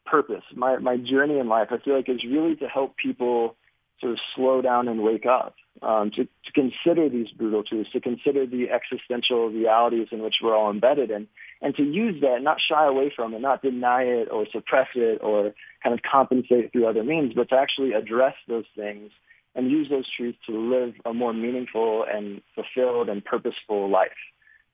purpose, 0.06 0.44
my, 0.56 0.78
my 0.78 0.98
journey 0.98 1.40
in 1.40 1.48
life, 1.48 1.70
I 1.72 1.78
feel 1.78 1.96
like 1.96 2.10
is 2.10 2.24
really 2.24 2.56
to 2.58 2.68
help 2.68 2.98
people 2.98 3.56
sort 4.00 4.14
of 4.14 4.20
slow 4.36 4.62
down 4.62 4.88
and 4.88 5.04
wake 5.04 5.26
up, 5.28 5.56
um, 5.84 6.10
to, 6.12 6.26
to 6.26 6.52
consider 6.54 7.08
these 7.08 7.30
brutal 7.30 7.64
truths, 7.64 7.92
to 7.92 8.02
consider 8.02 8.48
the 8.48 8.70
existential 8.72 9.50
realities 9.50 10.08
in 10.12 10.22
which 10.24 10.36
we're 10.42 10.56
all 10.56 10.72
embedded 10.72 11.12
in, 11.12 11.28
and 11.62 11.76
to 11.76 11.84
use 11.84 12.20
that, 12.22 12.42
not 12.42 12.58
shy 12.60 12.88
away 12.88 13.14
from 13.16 13.36
it, 13.36 13.42
not 13.42 13.62
deny 13.62 14.02
it 14.02 14.28
or 14.32 14.48
suppress 14.52 14.88
it 14.96 15.20
or 15.22 15.54
kind 15.84 15.94
of 15.94 16.02
compensate 16.02 16.72
through 16.72 16.88
other 16.88 17.04
means, 17.04 17.34
but 17.36 17.50
to 17.50 17.56
actually 17.56 17.94
address 17.94 18.34
those 18.48 18.66
things 18.76 19.12
and 19.54 19.70
use 19.70 19.88
those 19.90 20.10
truths 20.10 20.38
to 20.48 20.58
live 20.58 20.96
a 21.06 21.14
more 21.14 21.34
meaningful 21.34 22.06
and 22.12 22.42
fulfilled 22.56 23.10
and 23.10 23.24
purposeful 23.24 23.90
life. 23.90 24.10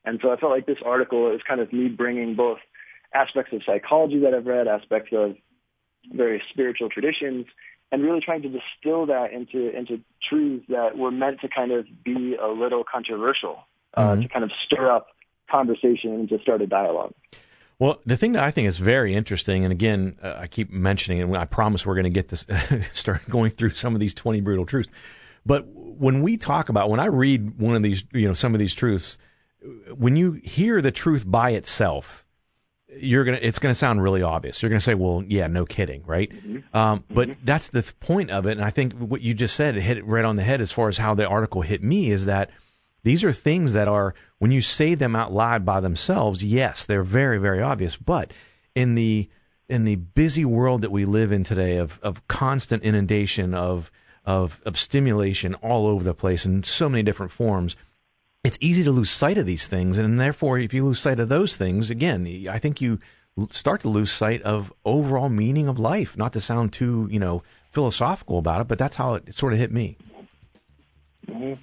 And 0.05 0.19
so 0.21 0.31
I 0.31 0.37
felt 0.37 0.51
like 0.53 0.65
this 0.65 0.77
article 0.85 1.33
is 1.35 1.41
kind 1.45 1.59
of 1.59 1.73
me 1.73 1.89
bringing 1.89 2.35
both 2.35 2.59
aspects 3.13 3.53
of 3.53 3.61
psychology 3.65 4.19
that 4.19 4.33
I've 4.33 4.45
read, 4.45 4.67
aspects 4.67 5.11
of 5.13 5.35
various 6.11 6.43
spiritual 6.49 6.89
traditions, 6.89 7.45
and 7.91 8.03
really 8.03 8.21
trying 8.21 8.41
to 8.41 8.49
distill 8.49 9.05
that 9.07 9.31
into 9.31 9.75
into 9.75 10.01
truths 10.27 10.65
that 10.69 10.97
were 10.97 11.11
meant 11.11 11.41
to 11.41 11.47
kind 11.47 11.71
of 11.71 11.85
be 12.03 12.35
a 12.35 12.47
little 12.47 12.83
controversial, 12.83 13.59
uh, 13.93 14.11
mm-hmm. 14.11 14.21
to 14.21 14.27
kind 14.27 14.43
of 14.43 14.51
stir 14.65 14.91
up 14.91 15.07
conversation 15.49 16.13
and 16.13 16.29
to 16.29 16.39
start 16.39 16.61
a 16.61 16.67
dialogue. 16.67 17.13
Well, 17.79 18.01
the 18.05 18.17
thing 18.17 18.31
that 18.31 18.43
I 18.43 18.49
think 18.49 18.67
is 18.67 18.79
very 18.79 19.15
interesting, 19.15 19.63
and 19.63 19.71
again, 19.71 20.17
uh, 20.23 20.33
I 20.37 20.47
keep 20.47 20.71
mentioning, 20.71 21.21
and 21.21 21.37
I 21.37 21.45
promise 21.45 21.85
we're 21.85 21.93
going 21.93 22.05
to 22.05 22.09
get 22.09 22.29
this 22.29 22.45
start 22.93 23.29
going 23.29 23.51
through 23.51 23.75
some 23.75 23.93
of 23.93 23.99
these 23.99 24.13
twenty 24.13 24.41
brutal 24.41 24.65
truths. 24.65 24.89
But 25.45 25.65
when 25.67 26.21
we 26.21 26.37
talk 26.37 26.69
about, 26.69 26.89
when 26.89 26.99
I 26.99 27.05
read 27.05 27.57
one 27.59 27.75
of 27.75 27.83
these, 27.83 28.03
you 28.11 28.27
know, 28.27 28.33
some 28.33 28.53
of 28.53 28.59
these 28.59 28.73
truths, 28.73 29.17
when 29.95 30.15
you 30.15 30.33
hear 30.33 30.81
the 30.81 30.91
truth 30.91 31.23
by 31.25 31.51
itself, 31.51 32.25
you're 32.89 33.23
gonna 33.23 33.39
it's 33.41 33.59
gonna 33.59 33.75
sound 33.75 34.01
really 34.01 34.21
obvious. 34.21 34.61
You're 34.61 34.69
gonna 34.69 34.81
say, 34.81 34.93
"Well, 34.93 35.23
yeah, 35.27 35.47
no 35.47 35.65
kidding, 35.65 36.03
right?" 36.05 36.31
Mm-hmm. 36.31 36.77
Um, 36.77 37.03
but 37.09 37.29
mm-hmm. 37.29 37.45
that's 37.45 37.69
the 37.69 37.83
point 37.99 38.31
of 38.31 38.45
it, 38.45 38.51
and 38.51 38.63
I 38.63 38.69
think 38.69 38.93
what 38.93 39.21
you 39.21 39.33
just 39.33 39.55
said 39.55 39.75
hit 39.75 39.97
it 39.97 40.05
right 40.05 40.25
on 40.25 40.35
the 40.35 40.43
head 40.43 40.61
as 40.61 40.71
far 40.71 40.87
as 40.87 40.97
how 40.97 41.13
the 41.13 41.27
article 41.27 41.61
hit 41.61 41.83
me 41.83 42.11
is 42.11 42.25
that 42.25 42.49
these 43.03 43.23
are 43.23 43.33
things 43.33 43.73
that 43.73 43.87
are 43.87 44.15
when 44.39 44.51
you 44.51 44.61
say 44.61 44.95
them 44.95 45.15
out 45.15 45.33
loud 45.33 45.65
by 45.65 45.79
themselves, 45.79 46.43
yes, 46.43 46.85
they're 46.85 47.03
very 47.03 47.37
very 47.37 47.61
obvious, 47.61 47.97
but 47.97 48.31
in 48.73 48.95
the 48.95 49.29
in 49.67 49.83
the 49.83 49.95
busy 49.95 50.45
world 50.45 50.81
that 50.81 50.91
we 50.91 51.03
live 51.03 51.31
in 51.31 51.43
today 51.43 51.77
of 51.77 51.99
of 52.01 52.25
constant 52.27 52.83
inundation 52.83 53.53
of 53.53 53.91
of, 54.27 54.59
of 54.65 54.77
stimulation 54.77 55.55
all 55.55 55.87
over 55.87 56.03
the 56.03 56.13
place 56.13 56.45
in 56.45 56.61
so 56.61 56.89
many 56.89 57.01
different 57.01 57.31
forms 57.31 57.77
it's 58.43 58.57
easy 58.61 58.83
to 58.83 58.91
lose 58.91 59.09
sight 59.09 59.37
of 59.37 59.45
these 59.45 59.67
things. 59.67 59.97
And 59.97 60.19
therefore, 60.19 60.57
if 60.59 60.73
you 60.73 60.85
lose 60.85 60.99
sight 60.99 61.19
of 61.19 61.29
those 61.29 61.55
things, 61.55 61.89
again, 61.89 62.47
I 62.49 62.59
think 62.59 62.81
you 62.81 62.99
start 63.51 63.81
to 63.81 63.89
lose 63.89 64.11
sight 64.11 64.41
of 64.43 64.73
overall 64.85 65.29
meaning 65.29 65.67
of 65.67 65.77
life. 65.77 66.17
Not 66.17 66.33
to 66.33 66.41
sound 66.41 66.73
too, 66.73 67.07
you 67.11 67.19
know, 67.19 67.43
philosophical 67.71 68.39
about 68.39 68.61
it, 68.61 68.67
but 68.67 68.77
that's 68.77 68.95
how 68.95 69.15
it, 69.15 69.23
it 69.27 69.35
sort 69.35 69.53
of 69.53 69.59
hit 69.59 69.71
me. 69.71 69.97
Mm-hmm. 71.27 71.61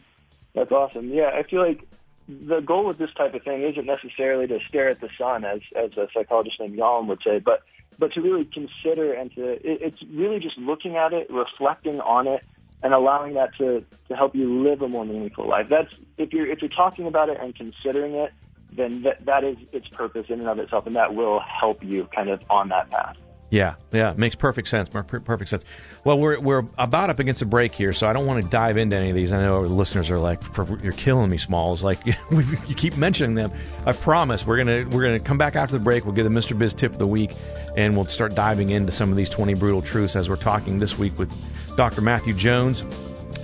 That's 0.55 0.71
awesome. 0.71 1.11
Yeah, 1.11 1.31
I 1.35 1.43
feel 1.43 1.61
like 1.61 1.89
the 2.29 2.61
goal 2.61 2.87
with 2.87 2.99
this 2.99 3.13
type 3.15 3.35
of 3.35 3.43
thing 3.43 3.63
isn't 3.63 3.87
necessarily 3.87 4.47
to 4.47 4.61
stare 4.69 4.89
at 4.89 5.01
the 5.01 5.11
sun, 5.19 5.45
as 5.45 5.61
as 5.75 5.97
a 5.97 6.09
psychologist 6.15 6.61
named 6.61 6.79
Yalom 6.79 7.07
would 7.07 7.23
say, 7.23 7.39
but 7.39 7.63
but 7.99 8.13
to 8.13 8.21
really 8.21 8.45
consider 8.45 9.13
and 9.13 9.33
to 9.35 9.49
it, 9.49 9.61
it's 9.65 10.03
really 10.05 10.39
just 10.39 10.57
looking 10.57 10.97
at 10.97 11.13
it, 11.13 11.29
reflecting 11.31 12.01
on 12.01 12.27
it, 12.27 12.45
and 12.85 12.93
allowing 12.93 13.33
that 13.35 13.57
to, 13.57 13.83
to 14.09 14.15
help 14.15 14.37
you 14.37 14.63
live 14.63 14.83
a 14.83 14.89
more 14.89 15.05
meaningful 15.05 15.49
life. 15.49 15.69
That's 15.69 15.93
if 16.19 16.33
you're 16.33 16.47
if 16.47 16.61
you're 16.61 16.69
talking 16.69 17.07
about 17.07 17.31
it 17.31 17.39
and 17.41 17.55
considering 17.57 18.15
it, 18.15 18.33
then 18.73 19.03
that 19.03 19.25
that 19.25 19.43
is 19.43 19.57
its 19.73 19.89
purpose 19.89 20.27
in 20.29 20.39
and 20.39 20.49
of 20.49 20.59
itself, 20.59 20.87
and 20.87 20.95
that 20.95 21.15
will 21.15 21.41
help 21.41 21.83
you 21.83 22.05
kind 22.15 22.29
of 22.29 22.43
on 22.51 22.69
that 22.69 22.91
path. 22.91 23.19
Yeah, 23.51 23.75
yeah, 23.93 24.15
makes 24.17 24.35
perfect 24.35 24.69
sense. 24.69 24.89
Perfect 24.89 25.49
sense. 25.49 25.65
Well, 26.05 26.19
we're 26.19 26.41
we're 26.41 26.65
about 26.77 27.09
up 27.09 27.21
against 27.21 27.41
a 27.41 27.47
break 27.47 27.73
here, 27.73 27.93
so 27.93 28.09
I 28.09 28.13
don't 28.13 28.27
want 28.27 28.43
to 28.43 28.51
dive 28.51 28.77
into 28.77 28.97
any 28.97 29.11
of 29.11 29.17
these. 29.17 29.33
I 29.33 29.41
know 29.41 29.57
our 29.57 29.67
listeners 29.67 30.11
are 30.11 30.19
like, 30.19 30.43
"You're 30.83 30.93
killing 30.93 31.31
me, 31.31 31.39
Smalls." 31.39 31.83
Like 31.83 32.05
you 32.31 32.75
keep 32.75 32.97
mentioning 32.97 33.35
them. 33.35 33.53
I 33.87 33.93
promise 33.93 34.47
we're 34.47 34.59
gonna 34.59 34.87
we're 34.91 35.05
gonna 35.05 35.21
come 35.21 35.39
back 35.39 35.57
after 35.57 35.79
the 35.79 35.85
break. 35.85 36.05
We'll 36.05 36.15
get 36.15 36.25
the 36.25 36.31
Mr. 36.31 36.59
Biz 36.59 36.75
tip 36.75 36.93
of 36.93 36.99
the 36.99 37.07
week, 37.07 37.31
and 37.77 37.97
we'll 37.97 38.07
start 38.07 38.35
diving 38.35 38.71
into 38.71 38.93
some 38.93 39.11
of 39.11 39.17
these 39.17 39.31
20 39.31 39.55
brutal 39.55 39.81
truths 39.81 40.17
as 40.17 40.29
we're 40.29 40.37
talking 40.37 40.81
this 40.81 40.99
week 40.99 41.17
with 41.19 41.31
Dr. 41.77 42.01
Matthew 42.01 42.35
Jones. 42.35 42.83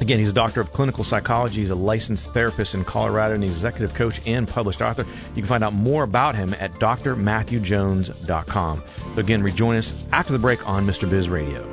Again, 0.00 0.18
he's 0.18 0.28
a 0.28 0.32
doctor 0.32 0.62
of 0.62 0.72
clinical 0.72 1.04
psychology. 1.04 1.60
He's 1.60 1.70
a 1.70 1.74
licensed 1.74 2.32
therapist 2.32 2.74
in 2.74 2.84
Colorado 2.84 3.34
and 3.34 3.44
executive 3.44 3.94
coach 3.94 4.26
and 4.26 4.48
published 4.48 4.80
author. 4.80 5.04
You 5.34 5.42
can 5.42 5.48
find 5.48 5.62
out 5.62 5.74
more 5.74 6.04
about 6.04 6.34
him 6.34 6.54
at 6.58 6.72
drmatthewjones.com. 6.72 8.82
Again, 9.16 9.42
rejoin 9.42 9.76
us 9.76 10.06
after 10.12 10.32
the 10.32 10.38
break 10.38 10.66
on 10.66 10.86
Mr. 10.86 11.06
Biz 11.08 11.28
Radio. 11.28 11.66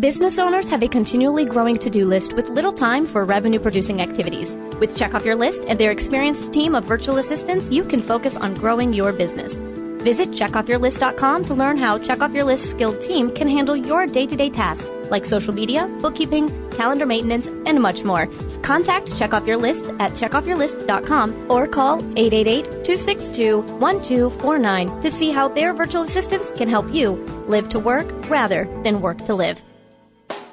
Business 0.00 0.40
owners 0.40 0.68
have 0.68 0.82
a 0.82 0.88
continually 0.88 1.44
growing 1.44 1.78
to-do 1.78 2.06
list 2.06 2.32
with 2.32 2.48
little 2.48 2.72
time 2.72 3.06
for 3.06 3.24
revenue 3.24 3.60
producing 3.60 4.02
activities. 4.02 4.56
With 4.80 4.96
Check 4.96 5.14
Off 5.14 5.24
Your 5.24 5.36
List 5.36 5.62
and 5.68 5.78
their 5.78 5.92
experienced 5.92 6.52
team 6.52 6.74
of 6.74 6.82
virtual 6.84 7.18
assistants, 7.18 7.70
you 7.70 7.84
can 7.84 8.00
focus 8.00 8.36
on 8.36 8.54
growing 8.54 8.92
your 8.92 9.12
business. 9.12 9.54
Visit 9.98 10.30
checkoffyourlist.com 10.30 11.44
to 11.46 11.54
learn 11.54 11.76
how 11.76 11.98
Check 11.98 12.22
Off 12.22 12.32
Your 12.32 12.44
List 12.44 12.70
skilled 12.70 13.02
team 13.02 13.30
can 13.30 13.48
handle 13.48 13.76
your 13.76 14.06
day-to-day 14.06 14.50
tasks 14.50 14.88
like 15.10 15.26
social 15.26 15.54
media, 15.54 15.86
bookkeeping, 16.00 16.48
calendar 16.70 17.06
maintenance, 17.06 17.46
and 17.48 17.80
much 17.80 18.02
more. 18.02 18.26
Contact 18.62 19.16
Check 19.16 19.32
Off 19.34 19.46
Your 19.46 19.56
List 19.56 19.84
at 19.98 20.12
checkoffyourlist.com 20.12 21.50
or 21.50 21.66
call 21.66 22.02
888-262-1249 22.02 25.02
to 25.02 25.10
see 25.10 25.30
how 25.30 25.48
their 25.48 25.72
virtual 25.72 26.02
assistants 26.02 26.52
can 26.52 26.68
help 26.68 26.92
you 26.92 27.12
live 27.46 27.68
to 27.70 27.78
work 27.78 28.06
rather 28.28 28.66
than 28.82 29.00
work 29.00 29.24
to 29.26 29.34
live. 29.34 29.58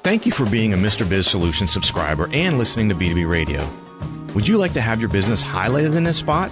Thank 0.04 0.26
you 0.26 0.32
for 0.32 0.50
being 0.50 0.74
a 0.74 0.78
Mr. 0.78 1.10
Biz 1.10 1.28
Solutions 1.28 1.72
subscriber 1.72 2.30
and 2.34 2.58
listening 2.58 2.90
to 2.90 2.96
B2B 2.96 3.30
Radio. 3.30 3.68
Would 4.36 4.48
you 4.48 4.58
like 4.58 4.74
to 4.74 4.82
have 4.82 5.00
your 5.00 5.10
business 5.10 5.44
highlighted 5.44 5.96
in 5.96 6.04
this 6.04 6.18
spot? 6.18 6.52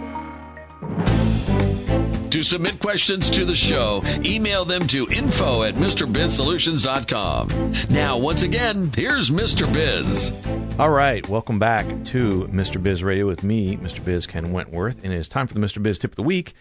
To 2.31 2.43
submit 2.43 2.79
questions 2.79 3.29
to 3.31 3.43
the 3.43 3.55
show, 3.55 4.01
email 4.23 4.63
them 4.63 4.87
to 4.87 5.05
info 5.07 5.63
at 5.63 5.75
MrBizSolutions.com. 5.75 7.73
Now, 7.89 8.17
once 8.17 8.41
again, 8.41 8.89
here's 8.95 9.29
Mr. 9.29 9.71
Biz. 9.73 10.31
All 10.79 10.91
right, 10.91 11.27
welcome 11.27 11.59
back 11.59 11.85
to 12.05 12.47
Mr. 12.49 12.81
Biz 12.81 13.03
Radio 13.03 13.27
with 13.27 13.43
me, 13.43 13.75
Mr. 13.75 14.03
Biz 14.03 14.27
Ken 14.27 14.53
Wentworth, 14.53 15.03
and 15.03 15.11
it 15.11 15.17
is 15.17 15.27
time 15.27 15.45
for 15.45 15.53
the 15.53 15.59
Mr. 15.59 15.83
Biz 15.83 15.99
tip 15.99 16.13
of 16.13 16.15
the 16.15 16.23
week. 16.23 16.53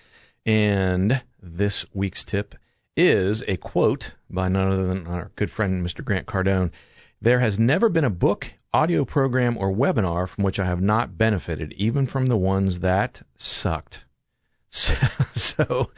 And 0.44 1.22
this 1.40 1.86
week's 1.94 2.24
tip 2.24 2.56
is 2.96 3.44
a 3.46 3.56
quote 3.56 4.14
by 4.28 4.48
none 4.48 4.72
other 4.72 4.86
than 4.86 5.06
our 5.06 5.30
good 5.36 5.52
friend, 5.52 5.86
Mr. 5.86 6.04
Grant 6.04 6.26
Cardone. 6.26 6.72
There 7.22 7.38
has 7.38 7.60
never 7.60 7.88
been 7.88 8.04
a 8.04 8.10
book, 8.10 8.54
audio 8.74 9.04
program, 9.04 9.56
or 9.56 9.72
webinar 9.72 10.28
from 10.28 10.42
which 10.42 10.58
I 10.58 10.64
have 10.64 10.82
not 10.82 11.16
benefited, 11.16 11.72
even 11.74 12.08
from 12.08 12.26
the 12.26 12.36
ones 12.36 12.80
that 12.80 13.22
sucked. 13.38 14.04
So, 14.70 14.94
so 15.34 15.90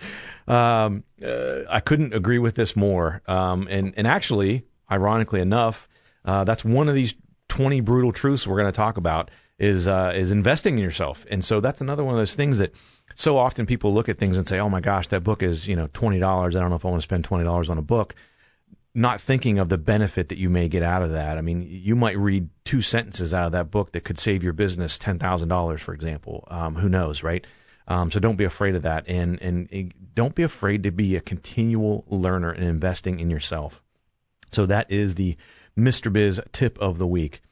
um, 0.49 1.05
uh, 1.25 1.61
I 1.69 1.81
couldn't 1.81 2.14
agree 2.14 2.38
with 2.38 2.55
this 2.55 2.75
more. 2.75 3.23
Um, 3.26 3.69
and, 3.71 3.95
and 3.97 4.07
actually, 4.07 4.64
ironically 4.91 5.41
enough, 5.41 5.88
uh, 6.25 6.45
that's 6.45 6.64
one 6.64 6.88
of 6.88 6.95
these 6.95 7.14
20 7.49 7.81
brutal 7.81 8.12
truths 8.12 8.47
we're 8.47 8.59
going 8.59 8.73
to 8.73 8.76
talk 8.76 8.97
about 8.97 9.31
is 9.59 9.87
uh, 9.87 10.12
is 10.14 10.31
investing 10.31 10.76
in 10.76 10.83
yourself. 10.83 11.25
And 11.31 11.45
so 11.45 11.61
that's 11.61 11.81
another 11.81 12.02
one 12.02 12.14
of 12.14 12.21
those 12.21 12.35
things 12.35 12.59
that 12.59 12.75
so 13.14 13.38
often 13.38 13.67
people 13.67 13.95
look 13.95 14.09
at 14.09 14.19
things 14.19 14.37
and 14.37 14.47
say, 14.49 14.59
"Oh 14.59 14.69
my 14.69 14.81
gosh, 14.81 15.09
that 15.09 15.23
book 15.23 15.43
is 15.43 15.69
you 15.69 15.76
know 15.76 15.88
twenty 15.93 16.19
dollars. 16.19 16.57
I 16.57 16.61
don't 16.61 16.71
know 16.71 16.76
if 16.76 16.85
I 16.85 16.88
want 16.88 17.00
to 17.00 17.07
spend 17.07 17.25
twenty 17.25 17.45
dollars 17.45 17.71
on 17.71 17.79
a 17.79 17.83
book." 17.83 18.14
Not 18.95 19.23
thinking 19.23 19.59
of 19.59 19.71
the 19.71 19.79
benefit 19.79 20.29
that 20.29 20.37
you 20.37 20.50
may 20.50 20.69
get 20.69 20.83
out 20.83 21.02
of 21.02 21.12
that. 21.12 21.38
I 21.38 21.41
mean, 21.41 21.67
you 21.67 21.97
might 21.97 22.19
read 22.19 22.50
two 22.64 22.83
sentences 22.83 23.33
out 23.33 23.47
of 23.47 23.52
that 23.52 23.71
book 23.71 23.93
that 23.93 24.05
could 24.05 24.19
save 24.19 24.43
your 24.43 24.52
business 24.52 24.99
ten 24.99 25.19
thousand 25.19 25.49
dollars, 25.49 25.81
for 25.81 25.95
example. 25.95 26.47
Um, 26.49 26.75
who 26.75 26.88
knows, 26.88 27.23
right? 27.23 27.47
Um, 27.89 28.11
so 28.11 28.21
don't 28.21 28.37
be 28.37 28.45
afraid 28.45 28.75
of 28.75 28.83
that, 28.83 29.05
and 29.09 29.41
and 29.41 29.93
don't 30.15 30.35
be 30.35 30.43
afraid 30.43 30.83
to 30.85 30.91
be 30.91 31.17
a 31.17 31.21
continual 31.21 32.05
learner 32.09 32.51
and 32.51 32.65
investing 32.65 33.21
in 33.21 33.31
yourself. 33.31 33.83
So 34.53 34.67
that 34.67 34.91
is 34.91 35.15
the 35.15 35.37
Mr. 35.77 36.12
Biz 36.12 36.41
tip 36.53 36.79
of 36.79 36.99
the 36.99 37.07
week. 37.07 37.43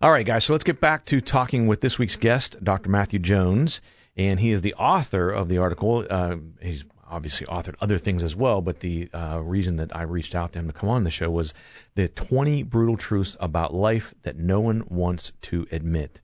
All 0.00 0.12
right, 0.12 0.24
guys. 0.24 0.44
So 0.44 0.52
let's 0.52 0.64
get 0.64 0.80
back 0.80 1.04
to 1.06 1.20
talking 1.20 1.66
with 1.66 1.80
this 1.80 1.98
week's 1.98 2.16
guest, 2.16 2.62
Dr. 2.62 2.88
Matthew 2.88 3.18
Jones 3.18 3.80
and 4.18 4.40
he 4.40 4.50
is 4.50 4.60
the 4.60 4.74
author 4.74 5.30
of 5.30 5.48
the 5.48 5.58
article. 5.58 6.04
Uh, 6.10 6.36
he's 6.60 6.84
obviously 7.08 7.46
authored 7.46 7.76
other 7.80 7.98
things 7.98 8.22
as 8.22 8.36
well, 8.36 8.60
but 8.60 8.80
the 8.80 9.08
uh, 9.14 9.40
reason 9.42 9.76
that 9.76 9.94
I 9.96 10.02
reached 10.02 10.34
out 10.34 10.52
to 10.52 10.58
him 10.58 10.66
to 10.66 10.72
come 10.72 10.90
on 10.90 11.04
the 11.04 11.10
show 11.10 11.30
was 11.30 11.54
the 11.94 12.08
20 12.08 12.64
brutal 12.64 12.96
truths 12.96 13.36
about 13.40 13.72
life 13.72 14.12
that 14.24 14.36
no 14.36 14.60
one 14.60 14.82
wants 14.88 15.32
to 15.42 15.66
admit. 15.70 16.20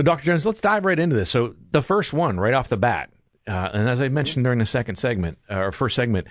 So, 0.00 0.04
Dr. 0.04 0.24
Jones, 0.24 0.46
let's 0.46 0.62
dive 0.62 0.86
right 0.86 0.98
into 0.98 1.14
this. 1.14 1.28
So, 1.28 1.54
the 1.72 1.82
first 1.82 2.14
one, 2.14 2.40
right 2.40 2.54
off 2.54 2.68
the 2.68 2.78
bat, 2.78 3.10
uh, 3.46 3.68
and 3.74 3.86
as 3.86 4.00
I 4.00 4.08
mentioned 4.08 4.44
during 4.44 4.58
the 4.58 4.64
second 4.64 4.96
segment, 4.96 5.36
uh, 5.50 5.58
or 5.58 5.72
first 5.72 5.94
segment, 5.94 6.26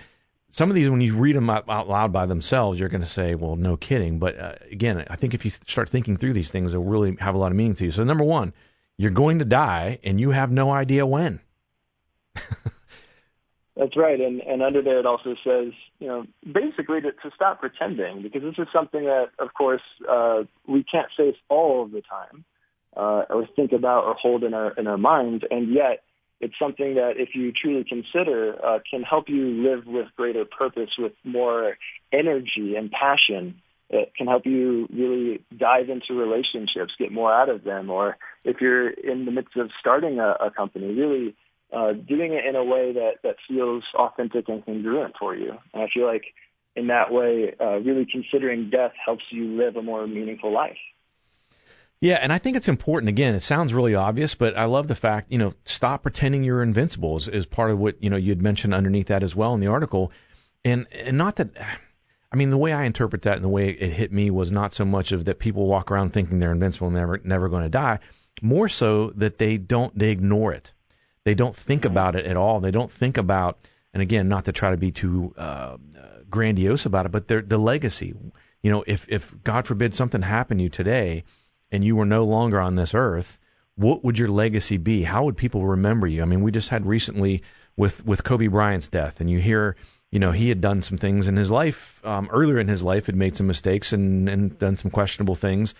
some 0.50 0.70
of 0.70 0.74
these, 0.74 0.90
when 0.90 1.00
you 1.00 1.16
read 1.16 1.36
them 1.36 1.48
out, 1.48 1.68
out 1.68 1.88
loud 1.88 2.12
by 2.12 2.26
themselves, 2.26 2.80
you're 2.80 2.88
going 2.88 3.04
to 3.04 3.08
say, 3.08 3.36
well, 3.36 3.54
no 3.54 3.76
kidding. 3.76 4.18
But 4.18 4.36
uh, 4.40 4.54
again, 4.72 5.06
I 5.08 5.14
think 5.14 5.34
if 5.34 5.44
you 5.44 5.52
start 5.68 5.88
thinking 5.88 6.16
through 6.16 6.32
these 6.32 6.50
things, 6.50 6.72
they'll 6.72 6.82
really 6.82 7.16
have 7.20 7.36
a 7.36 7.38
lot 7.38 7.52
of 7.52 7.56
meaning 7.56 7.76
to 7.76 7.84
you. 7.84 7.92
So, 7.92 8.02
number 8.02 8.24
one, 8.24 8.54
you're 8.98 9.12
going 9.12 9.38
to 9.38 9.44
die 9.44 10.00
and 10.02 10.18
you 10.18 10.32
have 10.32 10.50
no 10.50 10.72
idea 10.72 11.06
when. 11.06 11.38
That's 13.76 13.96
right, 13.96 14.20
and 14.20 14.40
and 14.40 14.62
under 14.62 14.82
there 14.82 14.98
it 14.98 15.06
also 15.06 15.36
says, 15.44 15.72
you 16.00 16.08
know, 16.08 16.26
basically 16.44 17.02
to, 17.02 17.12
to 17.12 17.30
stop 17.36 17.60
pretending 17.60 18.20
because 18.20 18.42
this 18.42 18.58
is 18.58 18.66
something 18.72 19.04
that, 19.04 19.28
of 19.38 19.54
course, 19.54 19.80
uh, 20.10 20.42
we 20.66 20.82
can't 20.82 21.06
face 21.16 21.36
all 21.48 21.84
of 21.84 21.92
the 21.92 22.02
time, 22.02 22.44
uh, 22.96 23.22
or 23.30 23.46
think 23.56 23.72
about 23.72 24.04
or 24.04 24.14
hold 24.14 24.44
in 24.44 24.54
our 24.54 24.72
in 24.72 24.86
our 24.86 24.98
minds, 24.98 25.44
and 25.50 25.72
yet 25.72 26.02
it's 26.40 26.58
something 26.58 26.94
that, 26.94 27.18
if 27.18 27.34
you 27.34 27.52
truly 27.52 27.84
consider, 27.84 28.56
uh, 28.64 28.78
can 28.90 29.02
help 29.02 29.28
you 29.28 29.62
live 29.62 29.86
with 29.86 30.06
greater 30.16 30.46
purpose, 30.46 30.90
with 30.98 31.12
more 31.22 31.76
energy 32.12 32.76
and 32.76 32.90
passion, 32.90 33.60
it 33.90 34.14
can 34.16 34.26
help 34.26 34.46
you 34.46 34.88
really 34.90 35.44
dive 35.54 35.90
into 35.90 36.14
relationships, 36.14 36.94
get 36.98 37.12
more 37.12 37.32
out 37.32 37.50
of 37.50 37.62
them, 37.64 37.90
or 37.90 38.16
if 38.44 38.60
you're 38.60 38.88
in 38.88 39.26
the 39.26 39.32
midst 39.32 39.56
of 39.56 39.70
starting 39.78 40.18
a, 40.18 40.46
a 40.46 40.50
company, 40.50 40.94
really 40.94 41.34
uh, 41.72 41.92
doing 41.92 42.32
it 42.32 42.46
in 42.46 42.56
a 42.56 42.64
way 42.64 42.92
that, 42.92 43.16
that 43.22 43.36
feels 43.46 43.84
authentic 43.94 44.48
and 44.48 44.64
congruent 44.64 45.16
for 45.18 45.36
you. 45.36 45.52
And 45.74 45.82
I 45.82 45.88
feel 45.92 46.06
like 46.06 46.24
in 46.74 46.86
that 46.86 47.12
way, 47.12 47.54
uh, 47.60 47.80
really 47.80 48.06
considering 48.10 48.70
death 48.70 48.92
helps 49.04 49.24
you 49.30 49.58
live 49.58 49.76
a 49.76 49.82
more 49.82 50.06
meaningful 50.06 50.52
life. 50.52 50.78
Yeah, 52.00 52.14
and 52.14 52.32
I 52.32 52.38
think 52.38 52.56
it's 52.56 52.68
important. 52.68 53.10
Again, 53.10 53.34
it 53.34 53.42
sounds 53.42 53.74
really 53.74 53.94
obvious, 53.94 54.34
but 54.34 54.56
I 54.56 54.64
love 54.64 54.88
the 54.88 54.94
fact, 54.94 55.30
you 55.30 55.36
know, 55.36 55.52
stop 55.64 56.02
pretending 56.02 56.42
you're 56.42 56.62
invincible 56.62 57.16
is, 57.16 57.28
is 57.28 57.44
part 57.44 57.70
of 57.70 57.78
what, 57.78 58.02
you 58.02 58.08
know, 58.08 58.16
you 58.16 58.30
had 58.30 58.40
mentioned 58.40 58.72
underneath 58.72 59.08
that 59.08 59.22
as 59.22 59.36
well 59.36 59.52
in 59.52 59.60
the 59.60 59.66
article. 59.66 60.10
And, 60.64 60.86
and 60.92 61.18
not 61.18 61.36
that 61.36 61.50
I 62.32 62.36
mean, 62.36 62.50
the 62.50 62.58
way 62.58 62.72
I 62.72 62.84
interpret 62.84 63.22
that 63.22 63.36
and 63.36 63.44
the 63.44 63.48
way 63.48 63.70
it 63.70 63.92
hit 63.92 64.12
me 64.12 64.30
was 64.30 64.52
not 64.52 64.72
so 64.72 64.84
much 64.84 65.10
of 65.10 65.24
that 65.24 65.40
people 65.40 65.66
walk 65.66 65.90
around 65.90 66.12
thinking 66.12 66.38
they're 66.38 66.52
invincible 66.52 66.86
and 66.86 66.96
never 66.96 67.20
never 67.24 67.48
going 67.48 67.64
to 67.64 67.68
die, 67.68 67.98
more 68.40 68.68
so 68.68 69.10
that 69.16 69.38
they 69.38 69.56
don't 69.56 69.98
they 69.98 70.10
ignore 70.10 70.52
it. 70.52 70.72
They 71.24 71.34
don't 71.34 71.56
think 71.56 71.84
about 71.84 72.14
it 72.14 72.26
at 72.26 72.36
all. 72.36 72.60
They 72.60 72.70
don't 72.70 72.90
think 72.90 73.18
about, 73.18 73.66
and 73.92 74.00
again, 74.00 74.28
not 74.28 74.44
to 74.44 74.52
try 74.52 74.70
to 74.70 74.76
be 74.76 74.92
too 74.92 75.34
uh, 75.36 75.76
grandiose 76.30 76.86
about 76.86 77.06
it, 77.06 77.12
but 77.12 77.28
the 77.28 77.58
legacy. 77.58 78.14
You 78.62 78.70
know, 78.70 78.84
if 78.86 79.06
if 79.08 79.34
God 79.42 79.66
forbid 79.66 79.94
something 79.94 80.22
happened 80.22 80.60
to 80.60 80.64
you 80.64 80.70
today, 80.70 81.24
and 81.72 81.84
you 81.84 81.96
were 81.96 82.06
no 82.06 82.24
longer 82.24 82.60
on 82.60 82.76
this 82.76 82.94
earth, 82.94 83.38
what 83.76 84.04
would 84.04 84.18
your 84.18 84.28
legacy 84.28 84.76
be? 84.76 85.04
How 85.04 85.24
would 85.24 85.36
people 85.36 85.66
remember 85.66 86.06
you? 86.06 86.22
I 86.22 86.26
mean, 86.26 86.42
we 86.42 86.50
just 86.50 86.68
had 86.68 86.86
recently 86.86 87.42
with 87.76 88.04
with 88.04 88.24
Kobe 88.24 88.48
Bryant's 88.48 88.88
death, 88.88 89.20
and 89.20 89.30
you 89.30 89.38
hear 89.38 89.76
you 90.10 90.18
know, 90.18 90.32
he 90.32 90.48
had 90.48 90.60
done 90.60 90.82
some 90.82 90.98
things 90.98 91.28
in 91.28 91.36
his 91.36 91.50
life 91.50 92.00
um, 92.04 92.28
earlier 92.32 92.58
in 92.58 92.68
his 92.68 92.82
life, 92.82 93.06
had 93.06 93.14
made 93.14 93.36
some 93.36 93.46
mistakes 93.46 93.92
and, 93.92 94.28
and 94.28 94.58
done 94.58 94.76
some 94.76 94.90
questionable 94.90 95.36
things. 95.36 95.74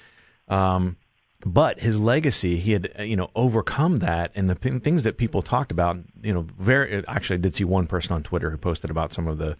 Um, 0.48 0.96
but 1.44 1.80
his 1.80 1.98
legacy, 1.98 2.58
he 2.58 2.72
had 2.72 2.92
you 3.00 3.16
know 3.16 3.30
overcome 3.34 3.96
that, 3.98 4.30
and 4.34 4.48
the 4.48 4.54
th- 4.54 4.82
things 4.82 5.02
that 5.02 5.16
people 5.16 5.42
talked 5.42 5.72
about. 5.72 5.96
You 6.22 6.34
know, 6.34 6.46
very 6.58 7.04
actually, 7.08 7.36
I 7.36 7.40
did 7.40 7.56
see 7.56 7.64
one 7.64 7.86
person 7.86 8.12
on 8.12 8.22
Twitter 8.22 8.50
who 8.50 8.56
posted 8.56 8.90
about 8.90 9.12
some 9.12 9.26
of 9.26 9.38
the 9.38 9.56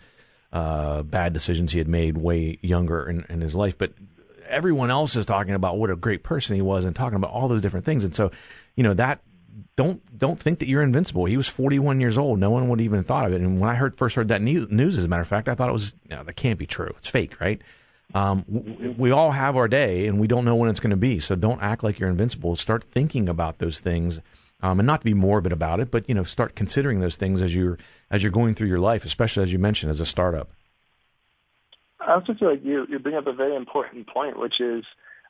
uh, 0.53 1.03
bad 1.03 1.33
decisions 1.33 1.73
he 1.73 1.79
had 1.79 1.89
made 1.89 2.19
way 2.19 2.59
younger 2.61 3.09
in, 3.09 3.25
in 3.29 3.41
his 3.41 3.55
life, 3.55 3.79
but 3.79 3.93
everyone 4.51 4.91
else 4.91 5.17
is 5.17 5.27
talking 5.27 5.55
about 5.55 5.79
what 5.79 5.91
a 5.91 5.97
great 5.97 6.23
person 6.23 6.57
he 6.57 6.63
was 6.63 6.85
and 6.85 6.95
talking 6.95 7.17
about 7.17 7.31
all 7.31 7.49
those 7.49 7.61
different 7.61 7.87
things. 7.87 8.05
And 8.05 8.15
so, 8.15 8.31
you 8.77 8.83
know, 8.83 8.95
that 8.95 9.21
don't 9.77 10.19
don't 10.19 10.39
think 10.39 10.59
that 10.59 10.69
you're 10.69 10.83
invincible. 10.83 11.25
He 11.25 11.37
was 11.37 11.49
41 11.49 12.01
years 12.01 12.19
old. 12.19 12.39
No 12.39 12.51
one 12.51 12.69
would 12.69 12.81
even 12.81 13.03
thought 13.05 13.27
of 13.27 13.33
it. 13.33 13.41
And 13.41 13.61
when 13.61 13.71
I 13.71 13.75
heard 13.75 13.97
first 13.97 14.17
heard 14.17 14.29
that 14.29 14.43
news, 14.43 14.99
as 14.99 15.05
a 15.05 15.09
matter 15.09 15.23
of 15.23 15.29
fact, 15.29 15.49
I 15.49 15.55
thought 15.55 15.69
it 15.69 15.75
was 15.75 15.95
no, 16.09 16.23
that 16.23 16.37
can't 16.37 16.59
be 16.59 16.67
true. 16.67 16.95
It's 16.99 17.09
fake, 17.09 17.41
right? 17.41 17.61
Um, 18.13 18.45
we 18.99 19.13
all 19.13 19.31
have 19.31 19.57
our 19.57 19.69
day, 19.69 20.07
and 20.07 20.19
we 20.19 20.27
don't 20.27 20.45
know 20.45 20.57
when 20.57 20.69
it's 20.69 20.81
going 20.81 20.91
to 20.91 20.97
be. 20.97 21.21
So 21.21 21.37
don't 21.37 21.63
act 21.63 21.85
like 21.85 22.01
you're 22.01 22.09
invincible. 22.09 22.57
Start 22.57 22.83
thinking 22.83 23.29
about 23.29 23.59
those 23.59 23.79
things, 23.79 24.21
um, 24.63 24.81
and 24.81 24.87
not 24.87 25.01
to 25.01 25.05
be 25.05 25.15
morbid 25.15 25.53
about 25.53 25.79
it, 25.79 25.91
but 25.91 26.09
you 26.09 26.15
know, 26.15 26.25
start 26.25 26.57
considering 26.57 27.01
those 27.01 27.17
things 27.17 27.41
as 27.41 27.55
you're 27.55 27.79
as 28.11 28.23
you're 28.23 28.33
going 28.33 28.55
through 28.55 28.69
your 28.69 28.81
life, 28.81 29.05
especially 29.05 29.45
as 29.45 29.53
you 29.53 29.59
mentioned 29.59 29.91
as 29.91 30.01
a 30.01 30.07
startup. 30.07 30.51
I 32.01 32.15
also 32.15 32.35
feel 32.35 32.51
like 32.51 32.65
you 32.65 32.87
you 32.89 32.99
bring 32.99 33.17
up 33.17 33.27
a 33.27 33.33
very 33.33 33.57
important 33.57 34.07
point, 34.09 34.39
which 34.39 34.61
is 34.61 34.85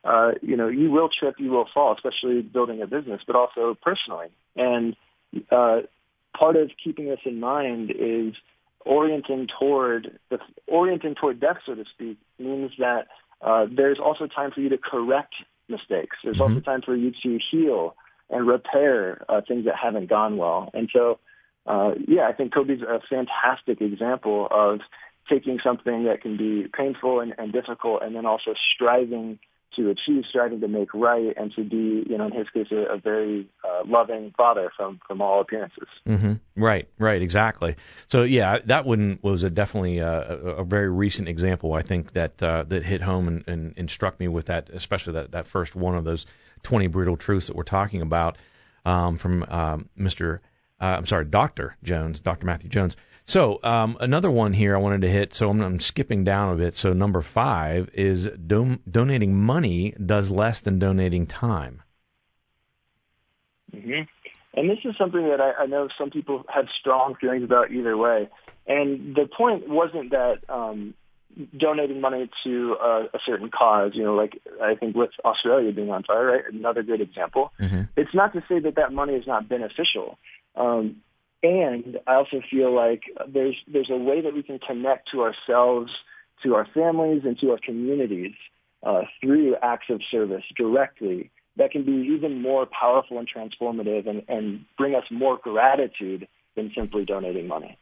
uh, 0.04 0.32
you 0.40 0.56
know, 0.56 0.68
you 0.68 0.90
will 0.90 1.08
trip, 1.08 1.34
you 1.38 1.50
will 1.50 1.68
fall, 1.72 1.94
especially 1.94 2.40
building 2.40 2.80
a 2.80 2.86
business, 2.86 3.20
but 3.26 3.36
also 3.36 3.76
personally. 3.82 4.28
And 4.56 4.96
uh, 5.50 5.80
part 6.36 6.56
of 6.56 6.70
keeping 6.82 7.06
this 7.06 7.20
in 7.24 7.38
mind 7.38 7.90
is 7.90 8.34
orienting 8.86 9.48
toward 9.58 10.18
the 10.30 10.38
orienting 10.66 11.14
toward 11.14 11.40
death, 11.40 11.58
so 11.66 11.74
to 11.74 11.84
speak, 11.92 12.16
means 12.38 12.72
that 12.78 13.08
uh, 13.42 13.66
there's 13.70 13.98
also 13.98 14.26
time 14.26 14.50
for 14.52 14.60
you 14.60 14.70
to 14.70 14.78
correct 14.78 15.34
mistakes. 15.68 16.16
There's 16.24 16.36
mm-hmm. 16.36 16.54
also 16.54 16.60
time 16.60 16.82
for 16.82 16.96
you 16.96 17.12
to 17.22 17.38
heal 17.50 17.94
and 18.30 18.46
repair 18.46 19.24
uh, 19.28 19.42
things 19.46 19.66
that 19.66 19.76
haven't 19.76 20.08
gone 20.08 20.38
well. 20.38 20.70
And 20.72 20.88
so, 20.92 21.18
uh, 21.66 21.92
yeah, 22.08 22.26
I 22.26 22.32
think 22.32 22.54
Kobe's 22.54 22.80
a 22.80 23.00
fantastic 23.08 23.82
example 23.82 24.48
of 24.50 24.80
taking 25.28 25.58
something 25.62 26.04
that 26.04 26.22
can 26.22 26.36
be 26.36 26.66
painful 26.76 27.20
and, 27.20 27.34
and 27.38 27.52
difficult, 27.52 28.02
and 28.02 28.14
then 28.14 28.26
also 28.26 28.54
striving 28.74 29.38
to 29.76 29.88
achieve, 29.88 30.24
striving 30.28 30.60
to 30.60 30.68
make 30.68 30.92
right, 30.94 31.32
and 31.36 31.52
to 31.54 31.62
be, 31.62 32.04
you 32.08 32.18
know, 32.18 32.26
in 32.26 32.32
his 32.32 32.48
case, 32.50 32.66
a, 32.72 32.94
a 32.94 32.98
very 32.98 33.48
uh, 33.64 33.82
loving 33.86 34.32
father 34.36 34.70
from 34.76 35.00
from 35.06 35.22
all 35.22 35.40
appearances. 35.40 35.86
Mm-hmm. 36.06 36.34
Right, 36.56 36.88
right, 36.98 37.22
exactly. 37.22 37.76
So 38.08 38.22
yeah, 38.22 38.58
that 38.64 38.84
one 38.84 39.20
was 39.22 39.42
a 39.44 39.50
definitely 39.50 39.98
a, 39.98 40.10
a, 40.10 40.64
very 40.64 40.90
recent 40.90 41.28
example. 41.28 41.74
I 41.74 41.82
think 41.82 42.12
that 42.12 42.42
uh, 42.42 42.64
that 42.64 42.84
hit 42.84 43.02
home 43.02 43.28
and, 43.28 43.44
and, 43.46 43.74
and, 43.76 43.90
struck 43.90 44.18
me 44.18 44.26
with 44.26 44.46
that, 44.46 44.70
especially 44.70 45.12
that 45.14 45.30
that 45.32 45.46
first 45.46 45.76
one 45.76 45.94
of 45.94 46.04
those 46.04 46.26
twenty 46.62 46.88
brutal 46.88 47.16
truths 47.16 47.46
that 47.46 47.54
we're 47.54 47.62
talking 47.62 48.02
about 48.02 48.38
um, 48.84 49.18
from 49.18 49.44
um, 49.44 49.88
Mr. 49.98 50.40
Uh, 50.80 50.96
I'm 50.96 51.06
sorry, 51.06 51.26
Doctor 51.26 51.76
Jones, 51.84 52.20
Doctor 52.20 52.46
Matthew 52.46 52.70
Jones. 52.70 52.96
So 53.30 53.60
um, 53.62 53.96
another 54.00 54.28
one 54.28 54.54
here 54.54 54.74
I 54.74 54.78
wanted 54.80 55.02
to 55.02 55.08
hit. 55.08 55.34
So 55.34 55.50
I'm, 55.50 55.60
I'm 55.60 55.78
skipping 55.78 56.24
down 56.24 56.52
a 56.52 56.56
bit. 56.56 56.76
So 56.76 56.92
number 56.92 57.22
five 57.22 57.88
is 57.94 58.28
do- 58.44 58.80
donating 58.90 59.36
money 59.36 59.94
does 60.04 60.30
less 60.30 60.60
than 60.60 60.80
donating 60.80 61.28
time. 61.28 61.84
Mm-hmm. 63.72 64.02
And 64.54 64.68
this 64.68 64.78
is 64.84 64.96
something 64.98 65.28
that 65.28 65.40
I, 65.40 65.62
I 65.62 65.66
know 65.66 65.88
some 65.96 66.10
people 66.10 66.42
have 66.52 66.66
strong 66.80 67.14
feelings 67.20 67.44
about 67.44 67.70
either 67.70 67.96
way. 67.96 68.28
And 68.66 69.14
the 69.14 69.28
point 69.28 69.68
wasn't 69.68 70.10
that 70.10 70.38
um, 70.48 70.94
donating 71.56 72.00
money 72.00 72.28
to 72.42 72.76
a, 72.82 73.02
a 73.14 73.18
certain 73.24 73.48
cause, 73.48 73.92
you 73.94 74.02
know, 74.02 74.16
like 74.16 74.42
I 74.60 74.74
think 74.74 74.96
with 74.96 75.10
Australia 75.24 75.70
being 75.70 75.90
on 75.90 76.02
fire, 76.02 76.26
right? 76.26 76.42
Another 76.52 76.82
good 76.82 77.00
example. 77.00 77.52
Mm-hmm. 77.60 77.82
It's 77.96 78.12
not 78.12 78.32
to 78.32 78.42
say 78.48 78.58
that 78.58 78.74
that 78.74 78.92
money 78.92 79.12
is 79.12 79.28
not 79.28 79.48
beneficial. 79.48 80.18
Um, 80.56 80.96
and 81.42 81.98
I 82.06 82.14
also 82.14 82.42
feel 82.50 82.74
like 82.74 83.02
there's 83.28 83.56
there's 83.66 83.90
a 83.90 83.96
way 83.96 84.20
that 84.20 84.34
we 84.34 84.42
can 84.42 84.58
connect 84.58 85.10
to 85.12 85.22
ourselves, 85.22 85.90
to 86.42 86.54
our 86.54 86.66
families, 86.74 87.22
and 87.24 87.38
to 87.40 87.52
our 87.52 87.58
communities 87.58 88.34
uh, 88.82 89.02
through 89.20 89.56
acts 89.62 89.86
of 89.90 90.00
service 90.10 90.44
directly 90.56 91.30
that 91.56 91.70
can 91.70 91.84
be 91.84 92.12
even 92.14 92.40
more 92.40 92.66
powerful 92.66 93.18
and 93.18 93.28
transformative 93.28 94.08
and, 94.08 94.22
and 94.28 94.64
bring 94.78 94.94
us 94.94 95.04
more 95.10 95.36
gratitude 95.36 96.26
than 96.56 96.72
simply 96.74 97.04
donating 97.04 97.46
money. 97.46 97.76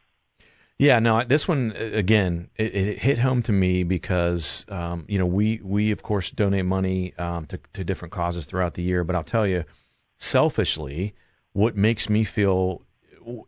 Yeah, 0.79 1.01
no, 1.01 1.25
this 1.25 1.49
one 1.49 1.73
again, 1.77 2.51
it, 2.57 2.75
it 2.75 2.99
hit 3.01 3.19
home 3.19 3.43
to 3.43 3.53
me 3.53 3.83
because 3.83 4.65
um, 4.69 5.05
you 5.09 5.19
know 5.19 5.27
we 5.27 5.61
we 5.65 5.91
of 5.91 6.03
course 6.03 6.31
donate 6.31 6.65
money 6.65 7.15
um, 7.19 7.47
to 7.47 7.59
to 7.73 7.83
different 7.83 8.13
causes 8.13 8.47
throughout 8.47 8.75
the 8.75 8.83
year, 8.83 9.03
but 9.03 9.17
I'll 9.17 9.25
tell 9.25 9.47
you, 9.47 9.65
selfishly, 10.19 11.15
what 11.53 11.77
makes 11.77 12.09
me 12.09 12.23
feel 12.23 12.83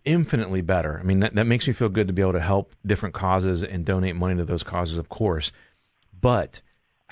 infinitely 0.05 0.61
better. 0.61 0.99
I 0.99 1.03
mean, 1.03 1.21
that, 1.21 1.35
that 1.35 1.47
makes 1.47 1.67
me 1.67 1.73
feel 1.73 1.89
good 1.89 2.07
to 2.07 2.13
be 2.13 2.23
able 2.23 2.33
to 2.33 2.41
help 2.41 2.75
different 2.85 3.15
causes 3.15 3.63
and 3.63 3.85
donate 3.85 4.17
money 4.17 4.37
to 4.37 4.45
those 4.45 4.63
causes, 4.63 4.99
of 4.99 5.09
course, 5.09 5.53
but 6.19 6.61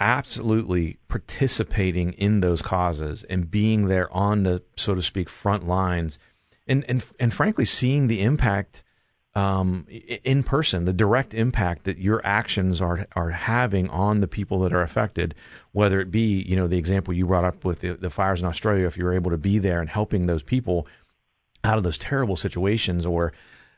absolutely 0.00 0.98
participating 1.08 2.12
in 2.12 2.40
those 2.40 2.62
causes 2.62 3.24
and 3.28 3.50
being 3.50 3.86
there 3.86 4.12
on 4.12 4.44
the 4.44 4.62
so 4.76 4.94
to 4.94 5.02
speak 5.02 5.28
front 5.28 5.66
lines, 5.66 6.18
and 6.66 6.84
and 6.88 7.04
and 7.18 7.34
frankly, 7.34 7.64
seeing 7.64 8.06
the 8.06 8.22
impact 8.22 8.82
um, 9.34 9.86
in 10.24 10.42
person, 10.42 10.84
the 10.84 10.92
direct 10.92 11.34
impact 11.34 11.84
that 11.84 11.98
your 11.98 12.24
actions 12.24 12.80
are 12.80 13.06
are 13.14 13.30
having 13.30 13.88
on 13.90 14.20
the 14.20 14.28
people 14.28 14.60
that 14.60 14.72
are 14.72 14.82
affected, 14.82 15.34
whether 15.72 16.00
it 16.00 16.10
be 16.10 16.42
you 16.42 16.56
know 16.56 16.66
the 16.66 16.78
example 16.78 17.14
you 17.14 17.26
brought 17.26 17.44
up 17.44 17.64
with 17.64 17.80
the, 17.80 17.94
the 17.94 18.10
fires 18.10 18.40
in 18.40 18.46
Australia, 18.46 18.86
if 18.86 18.96
you're 18.96 19.14
able 19.14 19.30
to 19.30 19.38
be 19.38 19.58
there 19.58 19.80
and 19.80 19.90
helping 19.90 20.26
those 20.26 20.42
people 20.42 20.86
out 21.68 21.78
of 21.78 21.84
those 21.84 21.98
terrible 21.98 22.36
situations, 22.36 23.04
or 23.06 23.32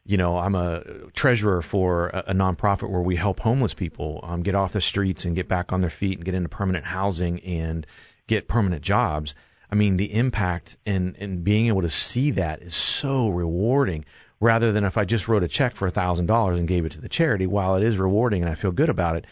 you 0.04 0.16
know 0.16 0.38
I'm 0.38 0.54
a 0.54 0.82
treasurer 1.12 1.61
for 1.61 2.09
a, 2.09 2.25
a 2.28 2.35
nonprofit 2.35 2.88
where 2.88 3.02
we 3.02 3.16
help 3.16 3.40
homeless 3.40 3.75
people 3.75 4.20
um, 4.23 4.42
get 4.42 4.54
off 4.54 4.73
the 4.73 4.80
streets 4.80 5.25
and 5.25 5.35
get 5.37 5.49
back 5.49 5.73
on 5.73 5.80
their 5.80 5.90
feet 5.90 6.18
and 6.18 6.25
get 6.25 6.35
into 6.35 6.49
permanent 6.49 6.87
housing 6.87 7.40
and 7.40 7.87
get 8.26 8.49
permanent 8.49 8.82
jobs. 8.82 9.35
I 9.70 9.75
mean, 9.75 9.97
the 9.97 10.14
impact 10.14 10.76
and 10.87 11.16
and 11.18 11.44
being 11.44 11.66
able 11.66 11.82
to 11.82 11.90
see 11.90 12.30
that 12.32 12.62
is 12.62 12.75
so 12.75 13.28
rewarding 13.28 14.04
rather 14.40 14.73
than 14.73 14.85
if 14.85 14.97
I 14.97 15.04
just 15.04 15.28
wrote 15.28 15.42
a 15.42 15.49
check 15.49 15.76
for 15.76 15.90
$1,000 15.90 16.56
and 16.59 16.66
gave 16.66 16.87
it 16.87 16.92
to 16.92 17.00
the 17.00 17.11
charity, 17.11 17.47
while 17.47 17.75
it 17.76 17.82
is 17.82 17.99
rewarding 17.99 18.42
and 18.42 18.50
I 18.50 18.54
feel 18.54 18.73
good 18.73 18.88
about 18.88 19.16
it, 19.16 19.26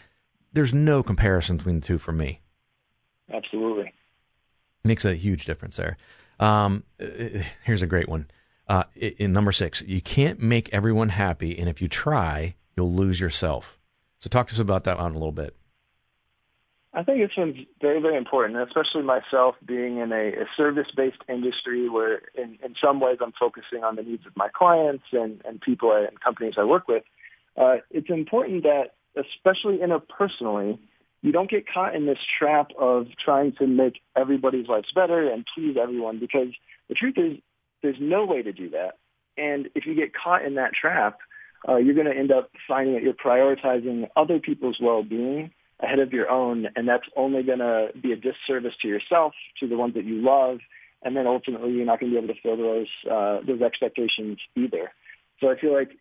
there's 0.53 0.73
no 0.73 1.01
comparison 1.01 1.57
between 1.57 1.79
the 1.79 1.85
two 1.85 1.97
for 1.97 2.11
me. 2.11 2.41
Absolutely. 3.33 3.91
Makes 4.83 5.05
a 5.05 5.15
huge 5.15 5.45
difference 5.45 5.77
there. 5.77 5.97
Um, 6.39 6.83
uh, 7.01 7.41
here's 7.63 7.81
a 7.81 7.87
great 7.87 8.07
one. 8.07 8.27
Uh, 8.69 8.83
in 8.95 9.33
number 9.33 9.51
six, 9.51 9.81
you 9.81 9.99
can't 9.99 10.39
make 10.39 10.69
everyone 10.71 11.09
happy, 11.09 11.57
and 11.57 11.67
if 11.67 11.81
you 11.81 11.87
try, 11.87 12.55
you'll 12.77 12.93
lose 12.93 13.19
yourself. 13.19 13.79
So, 14.19 14.29
talk 14.29 14.47
to 14.49 14.53
us 14.53 14.59
about 14.59 14.83
that 14.83 14.99
one 14.99 15.11
a 15.11 15.15
little 15.15 15.31
bit. 15.31 15.55
I 16.93 17.01
think 17.03 17.19
it's 17.19 17.33
been 17.33 17.65
very, 17.81 17.99
very 17.99 18.15
important, 18.15 18.59
especially 18.59 19.01
myself 19.01 19.55
being 19.65 19.97
in 19.97 20.11
a, 20.11 20.29
a 20.29 20.45
service-based 20.55 21.21
industry 21.27 21.89
where 21.89 22.21
in, 22.35 22.59
in 22.63 22.75
some 22.83 22.99
ways 22.99 23.17
I'm 23.21 23.33
focusing 23.39 23.83
on 23.83 23.95
the 23.95 24.03
needs 24.03 24.25
of 24.27 24.35
my 24.35 24.49
clients 24.49 25.03
and, 25.13 25.41
and 25.45 25.59
people 25.61 25.91
and 25.91 26.19
companies 26.19 26.55
I 26.57 26.63
work 26.63 26.87
with. 26.87 27.03
Uh, 27.57 27.77
it's 27.89 28.09
important 28.09 28.63
that, 28.63 28.95
especially 29.15 29.79
interpersonally, 29.79 30.79
you 31.21 31.31
don't 31.31 31.49
get 31.49 31.65
caught 31.71 31.95
in 31.95 32.05
this 32.05 32.19
trap 32.37 32.71
of 32.79 33.07
trying 33.23 33.53
to 33.53 33.67
make 33.67 34.01
everybody's 34.15 34.67
lives 34.67 34.91
better 34.93 35.29
and 35.29 35.45
please 35.53 35.75
everyone 35.79 36.19
because 36.19 36.49
the 36.87 36.95
truth 36.95 37.15
is 37.17 37.37
there's 37.81 37.97
no 37.99 38.25
way 38.25 38.41
to 38.41 38.51
do 38.51 38.69
that. 38.71 38.97
And 39.37 39.69
if 39.75 39.85
you 39.85 39.95
get 39.95 40.13
caught 40.13 40.43
in 40.43 40.55
that 40.55 40.73
trap, 40.73 41.19
uh, 41.67 41.77
you're 41.77 41.95
going 41.95 42.07
to 42.07 42.15
end 42.15 42.31
up 42.31 42.51
finding 42.67 42.95
that 42.95 43.03
you're 43.03 43.13
prioritizing 43.13 44.07
other 44.15 44.39
people's 44.39 44.79
well-being 44.81 45.51
ahead 45.81 45.99
of 45.99 46.11
your 46.11 46.29
own, 46.29 46.67
and 46.75 46.87
that's 46.87 47.07
only 47.15 47.43
going 47.43 47.59
to 47.59 47.89
be 48.01 48.11
a 48.11 48.15
disservice 48.15 48.73
to 48.81 48.87
yourself, 48.87 49.33
to 49.59 49.67
the 49.67 49.77
ones 49.77 49.93
that 49.93 50.03
you 50.03 50.21
love, 50.21 50.59
and 51.01 51.15
then 51.15 51.25
ultimately 51.25 51.71
you're 51.71 51.85
not 51.85 51.99
going 51.99 52.11
to 52.11 52.19
be 52.19 52.23
able 52.23 52.33
to 52.33 52.41
fill 52.41 52.57
those 52.57 52.87
uh, 53.09 53.39
those 53.45 53.61
expectations 53.61 54.37
either. 54.55 54.91
So 55.39 55.49
I 55.49 55.57
feel 55.57 55.73
like 55.73 55.91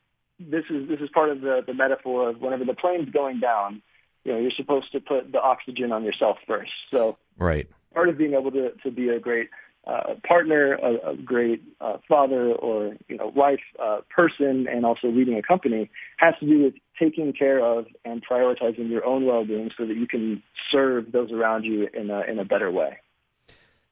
this 0.40 0.64
is 0.70 0.88
this 0.88 1.00
is 1.00 1.08
part 1.10 1.30
of 1.30 1.40
the 1.40 1.62
the 1.64 1.74
metaphor 1.74 2.30
of 2.30 2.40
whenever 2.40 2.64
the 2.64 2.74
plane's 2.74 3.10
going 3.10 3.40
down, 3.40 3.82
you 4.24 4.32
know, 4.32 4.38
you're 4.38 4.50
supposed 4.50 4.90
to 4.92 5.00
put 5.00 5.30
the 5.30 5.40
oxygen 5.40 5.92
on 5.92 6.04
yourself 6.04 6.38
first. 6.46 6.72
So 6.90 7.16
right, 7.36 7.68
part 7.94 8.08
of 8.08 8.18
being 8.18 8.34
able 8.34 8.50
to 8.52 8.72
to 8.82 8.90
be 8.90 9.08
a 9.10 9.20
great 9.20 9.50
uh, 9.86 10.14
partner, 10.26 10.74
a, 10.74 11.12
a 11.12 11.16
great 11.16 11.62
uh, 11.80 11.96
father 12.06 12.52
or 12.52 12.96
you 13.08 13.16
know 13.16 13.32
wife, 13.34 13.60
uh, 13.82 14.00
person, 14.14 14.66
and 14.68 14.84
also 14.84 15.08
leading 15.08 15.36
a 15.38 15.42
company 15.42 15.90
has 16.18 16.34
to 16.40 16.46
do 16.46 16.64
with 16.64 16.74
taking 16.98 17.32
care 17.32 17.64
of 17.64 17.86
and 18.04 18.22
prioritizing 18.26 18.90
your 18.90 19.04
own 19.04 19.24
well-being 19.24 19.70
so 19.76 19.86
that 19.86 19.96
you 19.96 20.06
can 20.06 20.42
serve 20.70 21.12
those 21.12 21.32
around 21.32 21.64
you 21.64 21.88
in 21.94 22.10
a 22.10 22.20
in 22.22 22.38
a 22.38 22.44
better 22.44 22.70
way. 22.70 22.98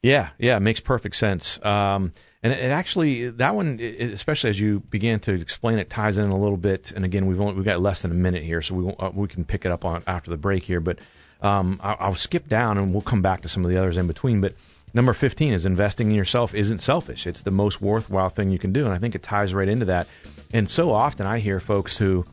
Yeah, 0.02 0.30
yeah, 0.38 0.56
it 0.56 0.60
makes 0.60 0.80
perfect 0.80 1.16
sense. 1.16 1.58
Um, 1.64 2.12
and 2.42 2.52
it, 2.52 2.70
actually, 2.70 3.30
that 3.30 3.56
one, 3.56 3.80
it, 3.80 4.12
especially 4.12 4.50
as 4.50 4.60
you 4.60 4.80
began 4.80 5.18
to 5.20 5.32
explain 5.32 5.78
it, 5.78 5.90
ties 5.90 6.18
in 6.18 6.28
a 6.28 6.38
little 6.38 6.56
bit. 6.56 6.92
And 6.92 7.04
again, 7.04 7.26
we've 7.26 7.40
only 7.40 7.54
we've 7.54 7.64
got 7.64 7.80
less 7.80 8.02
than 8.02 8.10
a 8.10 8.14
minute 8.14 8.44
here, 8.44 8.62
so 8.62 8.74
we 8.74 8.94
uh, 8.98 9.10
we 9.14 9.26
can 9.26 9.44
pick 9.44 9.64
it 9.64 9.72
up 9.72 9.84
on 9.84 10.02
after 10.06 10.30
the 10.30 10.36
break 10.36 10.62
here. 10.62 10.80
But 10.80 10.98
um, 11.40 11.80
I'll, 11.82 11.96
I'll 11.98 12.14
skip 12.14 12.48
down, 12.48 12.78
and 12.78 12.92
we'll 12.92 13.02
come 13.02 13.22
back 13.22 13.42
to 13.42 13.48
some 13.48 13.64
of 13.64 13.70
the 13.70 13.76
others 13.78 13.96
in 13.96 14.06
between. 14.06 14.40
But 14.40 14.54
Number 14.94 15.12
15 15.12 15.52
is 15.52 15.66
investing 15.66 16.08
in 16.08 16.14
yourself 16.14 16.54
isn't 16.54 16.80
selfish. 16.80 17.26
It's 17.26 17.42
the 17.42 17.50
most 17.50 17.82
worthwhile 17.82 18.30
thing 18.30 18.50
you 18.50 18.58
can 18.58 18.72
do. 18.72 18.84
And 18.84 18.94
I 18.94 18.98
think 18.98 19.14
it 19.14 19.22
ties 19.22 19.52
right 19.52 19.68
into 19.68 19.86
that. 19.86 20.08
And 20.52 20.68
so 20.68 20.92
often 20.92 21.26
I 21.26 21.38
hear 21.38 21.60
folks 21.60 21.96
who, 21.96 22.24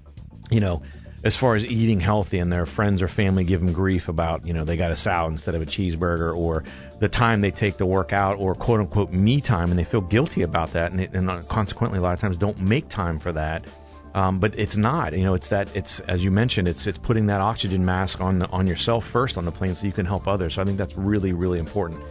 you 0.50 0.60
know, 0.60 0.82
as 1.24 1.36
far 1.36 1.56
as 1.56 1.66
eating 1.66 2.00
healthy 2.00 2.39
and 2.39 2.52
their 2.52 2.66
friends 2.66 3.02
or 3.02 3.08
family 3.08 3.44
give 3.44 3.62
them 3.62 3.72
grief 3.72 4.10
about, 4.10 4.46
you 4.46 4.54
know, 4.54 4.66
they 4.66 4.76
got 4.76 4.92
a 4.92 4.96
salad 4.96 5.32
instead 5.32 5.56
of 5.56 5.62
a 5.62 5.66
cheeseburger 5.66 6.36
or 6.36 6.63
the 7.00 7.08
time 7.08 7.42
they 7.42 7.52
take 7.52 7.78
to 7.78 7.86
work 7.86 8.12
out 8.12 8.38
or 8.39 8.54
quote 8.54 8.82
unquote 8.82 9.12
me 9.12 9.39
time 9.39 9.70
and 9.70 9.80
they 9.80 9.86
feel 9.86 10.02
guilty 10.02 10.42
about 10.42 10.72
that. 10.74 10.92
And, 10.92 11.02
it, 11.02 11.13
and 11.13 11.48
consequently, 11.48 12.00
a 12.00 12.02
lot 12.02 12.13
of 12.13 12.20
times 12.20 12.38
don't 12.38 12.60
make 12.60 12.89
time 12.89 13.18
for 13.18 13.32
that. 13.32 13.66
Um, 14.13 14.39
but 14.39 14.58
it's 14.58 14.76
not. 14.76 15.17
You 15.17 15.23
know, 15.23 15.34
it's 15.34 15.47
that 15.47 15.76
it's 15.76 15.99
as 16.02 16.23
you 16.23 16.30
mentioned, 16.30 16.67
it's 16.67 16.86
it's 16.86 16.97
putting 16.97 17.26
that 17.28 17.41
oxygen 17.41 17.84
mask 17.84 18.21
on 18.21 18.43
on 18.43 18.67
yourself 18.67 19.06
first 19.08 19.38
on 19.38 19.45
the 19.45 19.52
plane 19.52 19.73
so 19.73 19.86
you 19.86 19.91
can 19.91 20.06
help 20.06 20.28
others. 20.28 20.54
So 20.56 20.62
I 20.62 20.65
think 20.65 20.78
that's 20.78 20.95
really 20.95 21.34
really 21.34 21.60
important. 21.60 22.02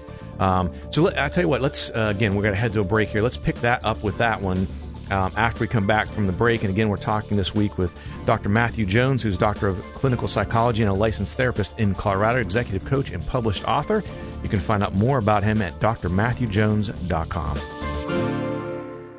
Um, 0.40 0.72
so 0.90 1.02
let, 1.02 1.18
I'll 1.18 1.30
tell 1.30 1.44
you 1.44 1.48
what. 1.48 1.60
Let's 1.60 1.90
uh, 1.90 2.12
again, 2.14 2.34
we're 2.34 2.42
to 2.42 2.54
head 2.56 2.72
to 2.72 2.80
a 2.80 2.84
break 2.84 3.08
here. 3.08 3.22
Let's 3.22 3.36
pick 3.36 3.56
that 3.56 3.84
up 3.84 4.02
with 4.02 4.18
that 4.18 4.42
one. 4.42 4.66
Um, 5.10 5.32
after 5.36 5.60
we 5.60 5.66
come 5.68 5.86
back 5.86 6.08
from 6.08 6.26
the 6.26 6.32
break. 6.32 6.62
And 6.62 6.70
again, 6.70 6.88
we're 6.88 6.96
talking 6.96 7.36
this 7.36 7.54
week 7.54 7.76
with 7.76 7.94
Dr. 8.24 8.48
Matthew 8.48 8.86
Jones, 8.86 9.22
who's 9.22 9.36
Doctor 9.36 9.68
of 9.68 9.78
Clinical 9.94 10.26
Psychology 10.26 10.80
and 10.80 10.90
a 10.90 10.94
licensed 10.94 11.36
therapist 11.36 11.78
in 11.78 11.94
Colorado, 11.94 12.40
executive 12.40 12.88
coach, 12.88 13.10
and 13.10 13.26
published 13.26 13.68
author. 13.68 14.02
You 14.42 14.48
can 14.48 14.60
find 14.60 14.82
out 14.82 14.94
more 14.94 15.18
about 15.18 15.42
him 15.42 15.60
at 15.60 15.78
drmatthewjones.com. 15.80 17.58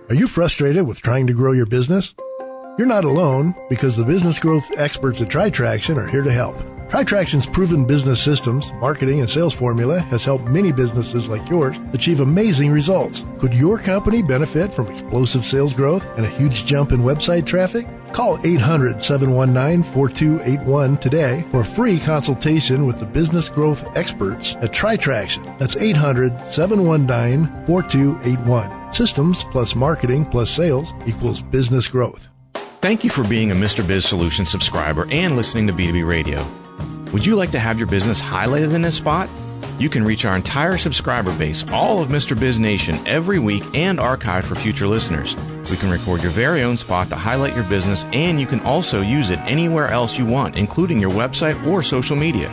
Are 0.10 0.16
you 0.16 0.26
frustrated 0.26 0.88
with 0.88 1.00
trying 1.02 1.28
to 1.28 1.34
grow 1.34 1.52
your 1.52 1.68
business? 1.68 2.16
You're 2.76 2.88
not 2.88 3.06
alone 3.06 3.54
because 3.70 3.96
the 3.96 4.04
business 4.04 4.40
growth 4.40 4.72
experts 4.78 5.22
at 5.22 5.28
TriTraction 5.28 5.96
are 5.96 6.08
here 6.08 6.24
to 6.24 6.32
help. 6.32 6.58
TriTraction's 6.90 7.46
proven 7.46 7.86
business 7.86 8.20
systems, 8.20 8.74
marketing, 8.74 9.20
and 9.20 9.30
sales 9.30 9.54
formula 9.54 10.00
has 10.00 10.26
helped 10.26 10.46
many 10.46 10.72
businesses 10.72 11.28
like 11.28 11.48
yours 11.48 11.78
achieve 11.94 12.20
amazing 12.20 12.72
results. 12.72 13.26
Could 13.38 13.54
your 13.54 13.78
company 13.78 14.24
benefit 14.24 14.74
from 14.74 14.88
explosive 14.88 15.46
sales 15.46 15.72
growth 15.72 16.04
and 16.18 16.26
a 16.26 16.30
huge 16.30 16.66
jump 16.66 16.92
in 16.92 17.02
website 17.02 17.46
traffic? 17.46 17.88
Call 18.12 18.40
800 18.44 19.04
719 19.04 19.84
4281 19.94 20.98
today 20.98 21.46
for 21.52 21.62
a 21.62 21.66
free 21.66 22.00
consultation 22.00 22.88
with 22.88 22.98
the 23.00 23.06
business 23.06 23.50
growth 23.50 23.86
experts 23.96 24.56
at 24.62 24.72
TriTraction. 24.72 25.60
That's 25.60 25.76
800 25.76 26.40
719 26.48 27.68
4281. 27.68 28.94
Systems 28.94 29.44
plus 29.44 29.76
marketing 29.76 30.26
plus 30.26 30.50
sales 30.50 30.92
equals 31.06 31.44
business 31.44 31.88
growth. 31.88 32.30
Thank 32.84 33.06
you 33.06 33.10
for 33.10 33.26
being 33.26 33.50
a 33.50 33.56
Mr. 33.56 33.88
Biz 33.88 34.06
Solution 34.06 34.46
subscriber 34.46 35.08
and 35.10 35.38
listening 35.38 35.68
to 35.68 35.74
B2B 35.74 36.06
Radio. 36.06 36.46
Would 37.14 37.26
you 37.26 37.38
like 37.38 37.52
to 37.52 37.60
have 37.60 37.78
your 37.78 37.88
business 37.88 38.20
highlighted 38.20 38.74
in 38.74 38.82
this 38.82 38.98
spot? 38.98 39.30
You 39.80 39.88
can 39.88 40.04
reach 40.04 40.26
our 40.26 40.36
entire 40.36 40.78
subscriber 40.78 41.34
base, 41.38 41.64
all 41.70 42.02
of 42.02 42.10
Mr. 42.10 42.38
Biz 42.38 42.60
Nation, 42.60 42.98
every 43.08 43.40
week 43.40 43.64
and 43.74 44.02
archive 44.02 44.46
for 44.46 44.56
future 44.56 44.86
listeners. 44.86 45.34
We 45.72 45.78
can 45.78 45.92
record 45.92 46.24
your 46.24 46.34
very 46.34 46.62
own 46.62 46.76
spot 46.76 47.08
to 47.08 47.16
highlight 47.16 47.56
your 47.56 47.64
business, 47.64 48.04
and 48.12 48.38
you 48.38 48.46
can 48.46 48.60
also 48.60 49.00
use 49.00 49.30
it 49.30 49.40
anywhere 49.46 49.88
else 49.88 50.18
you 50.18 50.26
want, 50.26 50.58
including 50.58 51.00
your 51.00 51.12
website 51.12 51.66
or 51.66 51.84
social 51.84 52.18
media. 52.18 52.50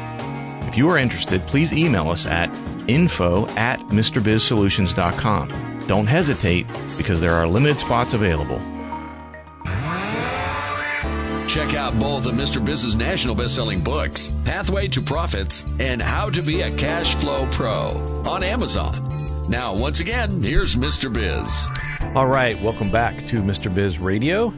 If 0.68 0.76
you 0.76 0.88
are 0.90 0.98
interested, 0.98 1.40
please 1.48 1.72
email 1.72 2.08
us 2.08 2.26
at 2.26 2.56
info 2.86 3.48
at 3.56 3.80
MrBizSolutions.com. 3.88 5.84
Don't 5.88 6.06
hesitate 6.06 6.68
because 6.96 7.20
there 7.20 7.34
are 7.34 7.48
limited 7.48 7.80
spots 7.80 8.14
available. 8.14 8.62
Check 11.50 11.74
out 11.74 11.98
both 11.98 12.26
of 12.26 12.34
Mr. 12.36 12.64
Biz's 12.64 12.94
national 12.94 13.34
best-selling 13.34 13.82
books, 13.82 14.28
Pathway 14.44 14.86
to 14.86 15.00
Profits 15.00 15.64
and 15.80 16.00
How 16.00 16.30
to 16.30 16.42
Be 16.42 16.60
a 16.60 16.72
Cash 16.72 17.16
Flow 17.16 17.44
Pro 17.46 17.88
on 18.24 18.44
Amazon. 18.44 18.94
Now, 19.48 19.74
once 19.74 19.98
again, 19.98 20.44
here's 20.44 20.76
Mr. 20.76 21.12
Biz. 21.12 22.14
All 22.14 22.28
right, 22.28 22.56
welcome 22.62 22.88
back 22.88 23.26
to 23.26 23.42
Mr. 23.42 23.74
Biz 23.74 23.98
Radio. 23.98 24.54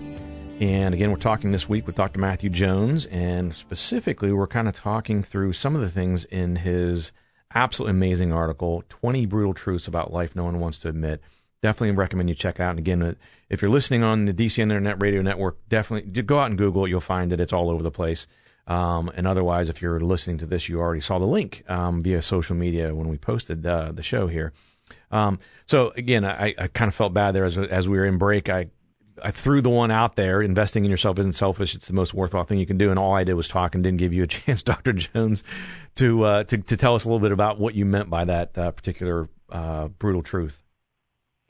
And 0.61 0.93
again, 0.93 1.11
we're 1.11 1.17
talking 1.17 1.51
this 1.51 1.67
week 1.67 1.87
with 1.87 1.97
Dr. 1.97 2.21
Matthew 2.21 2.51
Jones, 2.51 3.07
and 3.07 3.55
specifically, 3.55 4.31
we're 4.31 4.47
kind 4.47 4.69
of 4.69 4.75
talking 4.75 5.23
through 5.23 5.55
some 5.55 5.75
of 5.75 5.81
the 5.81 5.91
things 5.91 6.27
in 6.27 6.57
his 6.57 7.11
absolutely 7.55 7.93
amazing 7.93 8.35
article 8.35 8.85
20 8.91 9.25
Brutal 9.25 9.55
Truths 9.55 9.87
About 9.87 10.13
Life 10.13 10.37
No 10.37 10.45
One 10.45 10.61
Wants 10.61 10.79
to 10.81 10.91
Admit 10.91 11.23
definitely 11.63 11.93
recommend 11.93 12.29
you 12.29 12.35
check 12.35 12.57
it 12.57 12.63
out. 12.63 12.71
And 12.71 12.79
again, 12.79 13.17
if 13.49 13.63
you're 13.63 13.71
listening 13.71 14.03
on 14.03 14.25
the 14.25 14.35
DC 14.35 14.59
Internet 14.59 15.01
Radio 15.01 15.23
Network, 15.23 15.57
definitely 15.69 16.23
go 16.23 16.41
out 16.41 16.51
and 16.51 16.59
Google 16.59 16.85
it. 16.85 16.91
You'll 16.91 17.01
find 17.01 17.31
that 17.33 17.41
it's 17.41 17.53
all 17.53 17.71
over 17.71 17.83
the 17.83 17.91
place. 17.91 18.27
Um, 18.67 19.11
and 19.15 19.27
otherwise, 19.27 19.69
if 19.69 19.81
you're 19.83 20.01
listening 20.01 20.39
to 20.39 20.47
this, 20.47 20.69
you 20.69 20.81
already 20.81 21.01
saw 21.01 21.19
the 21.19 21.27
link 21.27 21.65
um, 21.69 22.01
via 22.03 22.23
social 22.23 22.55
media 22.55 22.95
when 22.95 23.09
we 23.09 23.19
posted 23.19 23.67
uh, 23.67 23.93
the 23.93 24.03
show 24.03 24.27
here. 24.27 24.53
Um, 25.11 25.39
so 25.67 25.93
again, 25.97 26.25
I, 26.25 26.55
I 26.59 26.67
kind 26.69 26.89
of 26.89 26.95
felt 26.95 27.15
bad 27.15 27.33
there 27.33 27.45
as 27.45 27.57
as 27.59 27.89
we 27.89 27.99
were 27.99 28.05
in 28.05 28.19
break. 28.19 28.49
I 28.49 28.67
I 29.23 29.31
threw 29.31 29.61
the 29.61 29.71
one 29.71 29.91
out 29.91 30.17
there. 30.17 30.43
Investing 30.43 30.85
in 30.85 30.91
yourself 30.91 31.19
isn't 31.19 31.35
selfish; 31.35 31.75
it's 31.75 31.87
the 31.87 31.93
most 31.93 32.15
worthwhile 32.15 32.45
thing 32.45 32.59
you 32.59 32.67
can 32.67 32.79
do. 32.79 32.91
And 32.91 32.99
all 32.99 33.15
I 33.15 33.25
did 33.25 33.35
was 33.35 33.49
talk 33.49 33.75
and 33.75 33.83
didn't 33.83 33.99
give 33.99 34.13
you 34.13 34.23
a 34.23 34.27
chance, 34.29 34.63
Doctor 34.63 34.93
Jones, 34.93 35.45
to 35.97 36.23
uh, 36.25 36.45
to 36.45 36.59
to 36.59 36.77
tell 36.77 36.95
us 36.95 37.05
a 37.05 37.09
little 37.09 37.21
bit 37.21 37.33
about 37.33 37.59
what 37.59 37.75
you 37.75 37.85
meant 37.85 38.11
by 38.11 38.25
that 38.25 38.57
uh, 38.57 38.71
particular 38.71 39.29
uh, 39.51 39.89
brutal 39.89 40.23
truth. 40.23 40.63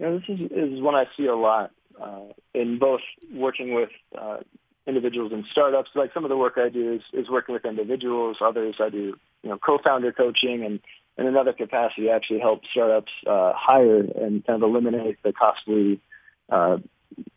You 0.02 0.08
know, 0.08 0.18
this 0.18 0.28
is, 0.28 0.40
is 0.50 0.80
one 0.80 0.96
I 0.96 1.04
see 1.16 1.26
a 1.26 1.36
lot 1.36 1.70
uh, 2.00 2.22
in 2.54 2.80
both 2.80 3.02
working 3.32 3.72
with 3.72 3.90
uh, 4.20 4.38
individuals 4.84 5.30
and 5.32 5.44
startups. 5.52 5.90
Like 5.94 6.12
some 6.12 6.24
of 6.24 6.28
the 6.28 6.36
work 6.36 6.54
I 6.56 6.70
do 6.70 6.94
is, 6.94 7.02
is 7.12 7.30
working 7.30 7.52
with 7.52 7.64
individuals. 7.64 8.38
Others 8.40 8.76
I 8.80 8.88
do, 8.88 9.14
you 9.44 9.50
know, 9.50 9.58
co-founder 9.58 10.10
coaching, 10.10 10.64
and 10.64 10.80
in 11.16 11.26
another 11.28 11.52
capacity, 11.52 12.10
actually 12.10 12.40
help 12.40 12.62
startups 12.68 13.12
uh, 13.28 13.52
hire 13.54 14.00
and 14.00 14.44
kind 14.44 14.60
of 14.60 14.68
eliminate 14.68 15.22
the 15.22 15.32
costly 15.32 16.00
uh, 16.50 16.78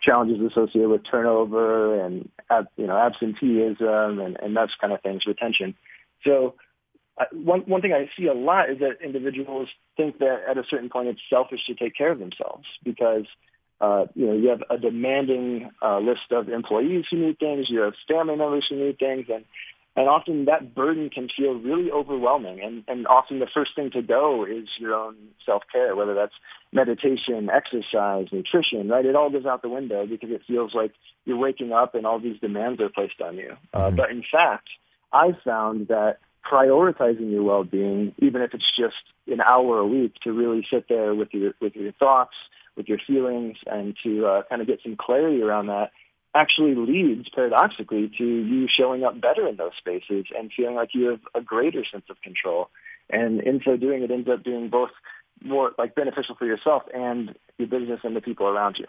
challenges 0.01 0.39
associated 0.51 0.89
with 0.89 1.03
turnover 1.03 2.03
and 2.03 2.27
you 2.77 2.87
know 2.87 2.97
absenteeism 2.97 4.19
and, 4.19 4.39
and 4.41 4.57
those 4.57 4.73
kind 4.81 4.91
of 4.91 5.01
things, 5.01 5.27
retention. 5.27 5.75
So 6.23 6.55
one 7.31 7.61
one 7.61 7.81
thing 7.81 7.93
I 7.93 8.09
see 8.17 8.27
a 8.27 8.33
lot 8.33 8.69
is 8.69 8.79
that 8.79 8.97
individuals 9.03 9.69
think 9.95 10.19
that 10.19 10.43
at 10.49 10.57
a 10.57 10.63
certain 10.69 10.89
point 10.89 11.07
it's 11.07 11.21
selfish 11.29 11.65
to 11.67 11.75
take 11.75 11.95
care 11.95 12.11
of 12.11 12.19
themselves 12.19 12.65
because 12.83 13.25
uh, 13.79 14.05
you 14.15 14.25
know 14.25 14.33
you 14.33 14.49
have 14.49 14.63
a 14.69 14.77
demanding 14.77 15.71
uh, 15.81 15.99
list 15.99 16.31
of 16.31 16.49
employees 16.49 17.05
who 17.09 17.17
need 17.17 17.39
things, 17.39 17.69
you 17.69 17.81
have 17.81 17.93
family 18.07 18.35
members 18.35 18.65
who 18.69 18.75
need 18.75 18.99
things, 18.99 19.27
and 19.33 19.45
and 19.97 20.09
often 20.09 20.45
that 20.45 20.75
burden 20.75 21.09
can 21.09 21.29
feel 21.29 21.53
really 21.53 21.89
overwhelming. 21.89 22.59
And 22.61 22.83
and 22.89 23.07
often 23.07 23.39
the 23.39 23.47
first 23.53 23.75
thing 23.75 23.91
to 23.91 24.01
go 24.01 24.43
is 24.43 24.67
your 24.77 24.93
own 24.93 25.15
self 25.45 25.63
care, 25.71 25.95
whether 25.95 26.13
that's 26.13 26.33
meditation, 26.73 27.49
exercise, 27.49 28.27
nutrition. 28.33 28.89
Right, 28.89 29.05
it 29.05 29.15
all 29.15 29.29
goes 29.29 29.45
out 29.45 29.61
the 29.61 29.69
window 29.69 30.05
because 30.05 30.31
it 30.31 30.41
feels 30.45 30.73
like 30.73 30.91
you're 31.23 31.37
waking 31.37 31.71
up 31.71 31.95
and 31.95 32.05
all 32.05 32.19
these 32.19 32.41
demands 32.41 32.81
are 32.81 32.89
placed 32.89 33.21
on 33.21 33.37
you. 33.37 33.55
Uh, 33.73 33.87
mm-hmm. 33.87 33.95
but 33.95 34.11
in 34.11 34.23
fact, 34.29 34.67
I've 35.13 35.39
found 35.45 35.87
that 35.87 36.17
prioritizing 36.45 37.31
your 37.31 37.43
well-being, 37.43 38.13
even 38.19 38.41
if 38.41 38.53
it's 38.53 38.71
just 38.77 38.95
an 39.27 39.41
hour 39.41 39.79
a 39.79 39.87
week, 39.87 40.15
to 40.23 40.31
really 40.31 40.65
sit 40.69 40.87
there 40.87 41.13
with 41.15 41.33
your 41.33 41.53
with 41.59 41.75
your 41.75 41.91
thoughts, 41.93 42.35
with 42.75 42.87
your 42.87 42.99
feelings, 43.05 43.57
and 43.65 43.95
to 44.03 44.25
uh, 44.27 44.43
kind 44.49 44.61
of 44.61 44.67
get 44.67 44.79
some 44.83 44.95
clarity 44.95 45.41
around 45.41 45.67
that, 45.67 45.91
actually 46.35 46.75
leads 46.75 47.29
paradoxically 47.29 48.11
to 48.17 48.25
you 48.25 48.67
showing 48.67 49.03
up 49.03 49.19
better 49.19 49.47
in 49.47 49.55
those 49.55 49.71
spaces 49.77 50.25
and 50.37 50.51
feeling 50.55 50.75
like 50.75 50.89
you 50.93 51.09
have 51.09 51.21
a 51.33 51.41
greater 51.41 51.83
sense 51.85 52.05
of 52.09 52.21
control. 52.21 52.69
And 53.09 53.41
in 53.41 53.61
so 53.63 53.77
doing, 53.77 54.03
it 54.03 54.11
ends 54.11 54.27
up 54.29 54.43
being 54.43 54.69
both 54.69 54.91
more 55.41 55.71
like 55.77 55.95
beneficial 55.95 56.35
for 56.35 56.45
yourself 56.45 56.83
and 56.93 57.35
your 57.57 57.67
business 57.67 58.01
and 58.03 58.15
the 58.15 58.21
people 58.21 58.47
around 58.47 58.77
you. 58.77 58.85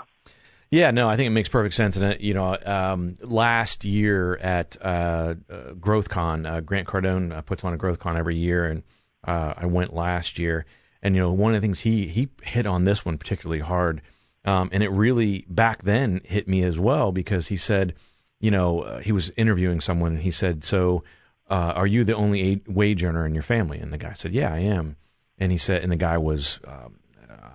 Yeah, 0.70 0.90
no, 0.90 1.08
I 1.08 1.16
think 1.16 1.28
it 1.28 1.30
makes 1.30 1.48
perfect 1.48 1.74
sense. 1.74 1.96
And 1.96 2.20
you 2.20 2.34
know, 2.34 2.56
um, 2.64 3.16
last 3.22 3.84
year 3.84 4.36
at 4.36 4.76
uh, 4.80 5.34
uh, 5.48 5.72
GrowthCon, 5.74 6.50
uh, 6.50 6.60
Grant 6.60 6.88
Cardone 6.88 7.32
uh, 7.32 7.42
puts 7.42 7.64
on 7.64 7.72
a 7.72 7.78
GrowthCon 7.78 8.16
every 8.16 8.36
year, 8.36 8.66
and 8.66 8.82
uh, 9.24 9.54
I 9.56 9.66
went 9.66 9.94
last 9.94 10.38
year. 10.38 10.66
And 11.02 11.14
you 11.14 11.22
know, 11.22 11.30
one 11.30 11.54
of 11.54 11.60
the 11.60 11.64
things 11.64 11.80
he 11.80 12.08
he 12.08 12.28
hit 12.42 12.66
on 12.66 12.84
this 12.84 13.04
one 13.04 13.16
particularly 13.16 13.60
hard, 13.60 14.02
um, 14.44 14.68
and 14.72 14.82
it 14.82 14.90
really 14.90 15.44
back 15.48 15.82
then 15.84 16.20
hit 16.24 16.48
me 16.48 16.64
as 16.64 16.78
well 16.78 17.12
because 17.12 17.46
he 17.46 17.56
said, 17.56 17.94
you 18.40 18.50
know, 18.50 18.80
uh, 18.80 18.98
he 18.98 19.12
was 19.12 19.30
interviewing 19.36 19.80
someone, 19.80 20.14
and 20.14 20.22
he 20.22 20.32
said, 20.32 20.64
"So, 20.64 21.04
are 21.48 21.86
you 21.86 22.02
the 22.02 22.16
only 22.16 22.62
wage 22.66 23.04
earner 23.04 23.24
in 23.24 23.34
your 23.34 23.44
family?" 23.44 23.78
And 23.78 23.92
the 23.92 23.98
guy 23.98 24.14
said, 24.14 24.32
"Yeah, 24.32 24.52
I 24.52 24.58
am." 24.58 24.96
And 25.38 25.52
he 25.52 25.58
said, 25.58 25.82
and 25.82 25.92
the 25.92 25.96
guy 25.96 26.18
was 26.18 26.60
um, 26.66 26.98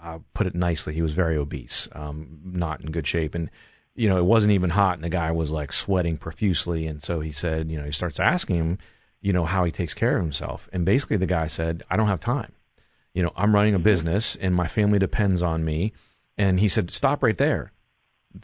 I'll 0.04 0.24
put 0.34 0.48
it 0.48 0.56
nicely, 0.56 0.94
he 0.94 1.02
was 1.02 1.14
very 1.14 1.38
obese, 1.38 1.88
um, 1.94 2.40
not 2.44 2.82
in 2.82 2.92
good 2.92 3.08
shape. 3.08 3.36
And, 3.36 3.50
you 3.96 4.10
know, 4.10 4.18
it 4.18 4.26
wasn't 4.26 4.54
even 4.54 4.72
hot, 4.72 4.96
and 4.96 5.04
the 5.04 5.10
guy 5.10 5.32
was 5.32 5.52
like 5.52 5.74
sweating 5.74 6.18
profusely. 6.18 6.88
And 6.88 7.02
so 7.02 7.20
he 7.20 7.32
said, 7.32 7.70
you 7.70 7.78
know, 7.78 7.86
he 7.86 7.92
starts 7.92 8.20
asking 8.20 8.58
him, 8.58 8.78
you 9.22 9.34
know, 9.34 9.46
how 9.46 9.64
he 9.64 9.72
takes 9.72 9.94
care 9.94 10.18
of 10.18 10.24
himself. 10.24 10.68
And 10.74 10.86
basically, 10.86 11.18
the 11.18 11.26
guy 11.26 11.48
said, 11.48 11.84
I 11.90 11.96
don't 11.96 12.08
have 12.08 12.20
time. 12.20 12.54
You 13.14 13.24
know, 13.24 13.32
I'm 13.36 13.54
running 13.54 13.76
a 13.76 13.80
business 13.80 14.36
and 14.36 14.56
my 14.56 14.68
family 14.68 15.00
depends 15.00 15.42
on 15.42 15.66
me. 15.66 15.94
And 16.38 16.60
he 16.60 16.70
said, 16.70 16.92
stop 16.92 17.22
right 17.24 17.38
there. 17.38 17.72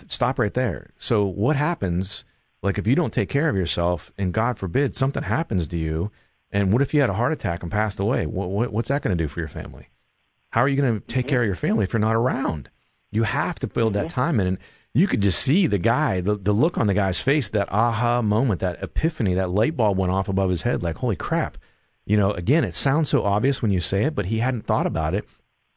Stop 0.09 0.37
right 0.37 0.53
there. 0.53 0.91
So, 0.97 1.25
what 1.25 1.55
happens, 1.55 2.25
like, 2.61 2.77
if 2.77 2.85
you 2.85 2.95
don't 2.95 3.13
take 3.13 3.29
care 3.29 3.49
of 3.49 3.55
yourself 3.55 4.11
and 4.17 4.33
God 4.33 4.59
forbid 4.59 4.95
something 4.95 5.23
happens 5.23 5.67
to 5.67 5.77
you, 5.77 6.11
and 6.51 6.71
what 6.71 6.81
if 6.81 6.93
you 6.93 7.01
had 7.01 7.09
a 7.09 7.15
heart 7.15 7.33
attack 7.33 7.63
and 7.63 7.71
passed 7.71 7.99
away? 7.99 8.25
What, 8.25 8.49
what, 8.49 8.71
what's 8.71 8.89
that 8.89 9.01
going 9.01 9.17
to 9.17 9.23
do 9.23 9.27
for 9.27 9.39
your 9.39 9.49
family? 9.49 9.87
How 10.49 10.61
are 10.61 10.67
you 10.67 10.81
going 10.81 10.99
to 10.99 11.05
take 11.07 11.25
mm-hmm. 11.25 11.29
care 11.29 11.41
of 11.41 11.47
your 11.47 11.55
family 11.55 11.83
if 11.83 11.93
you're 11.93 11.99
not 11.99 12.15
around? 12.15 12.69
You 13.11 13.23
have 13.23 13.59
to 13.59 13.67
build 13.67 13.93
mm-hmm. 13.93 14.03
that 14.03 14.11
time 14.11 14.39
in. 14.39 14.47
And 14.47 14.57
you 14.93 15.07
could 15.07 15.21
just 15.21 15.39
see 15.41 15.67
the 15.67 15.77
guy, 15.77 16.21
the, 16.21 16.35
the 16.35 16.53
look 16.53 16.77
on 16.77 16.87
the 16.87 16.93
guy's 16.93 17.19
face, 17.19 17.49
that 17.49 17.71
aha 17.71 18.21
moment, 18.21 18.61
that 18.61 18.81
epiphany, 18.81 19.35
that 19.35 19.51
light 19.51 19.77
bulb 19.77 19.97
went 19.97 20.11
off 20.11 20.27
above 20.27 20.49
his 20.49 20.63
head 20.63 20.83
like, 20.83 20.97
holy 20.97 21.15
crap. 21.15 21.57
You 22.05 22.17
know, 22.17 22.31
again, 22.31 22.63
it 22.63 22.73
sounds 22.73 23.09
so 23.09 23.23
obvious 23.23 23.61
when 23.61 23.71
you 23.71 23.79
say 23.79 24.05
it, 24.05 24.15
but 24.15 24.27
he 24.27 24.39
hadn't 24.39 24.65
thought 24.65 24.87
about 24.87 25.13
it. 25.13 25.27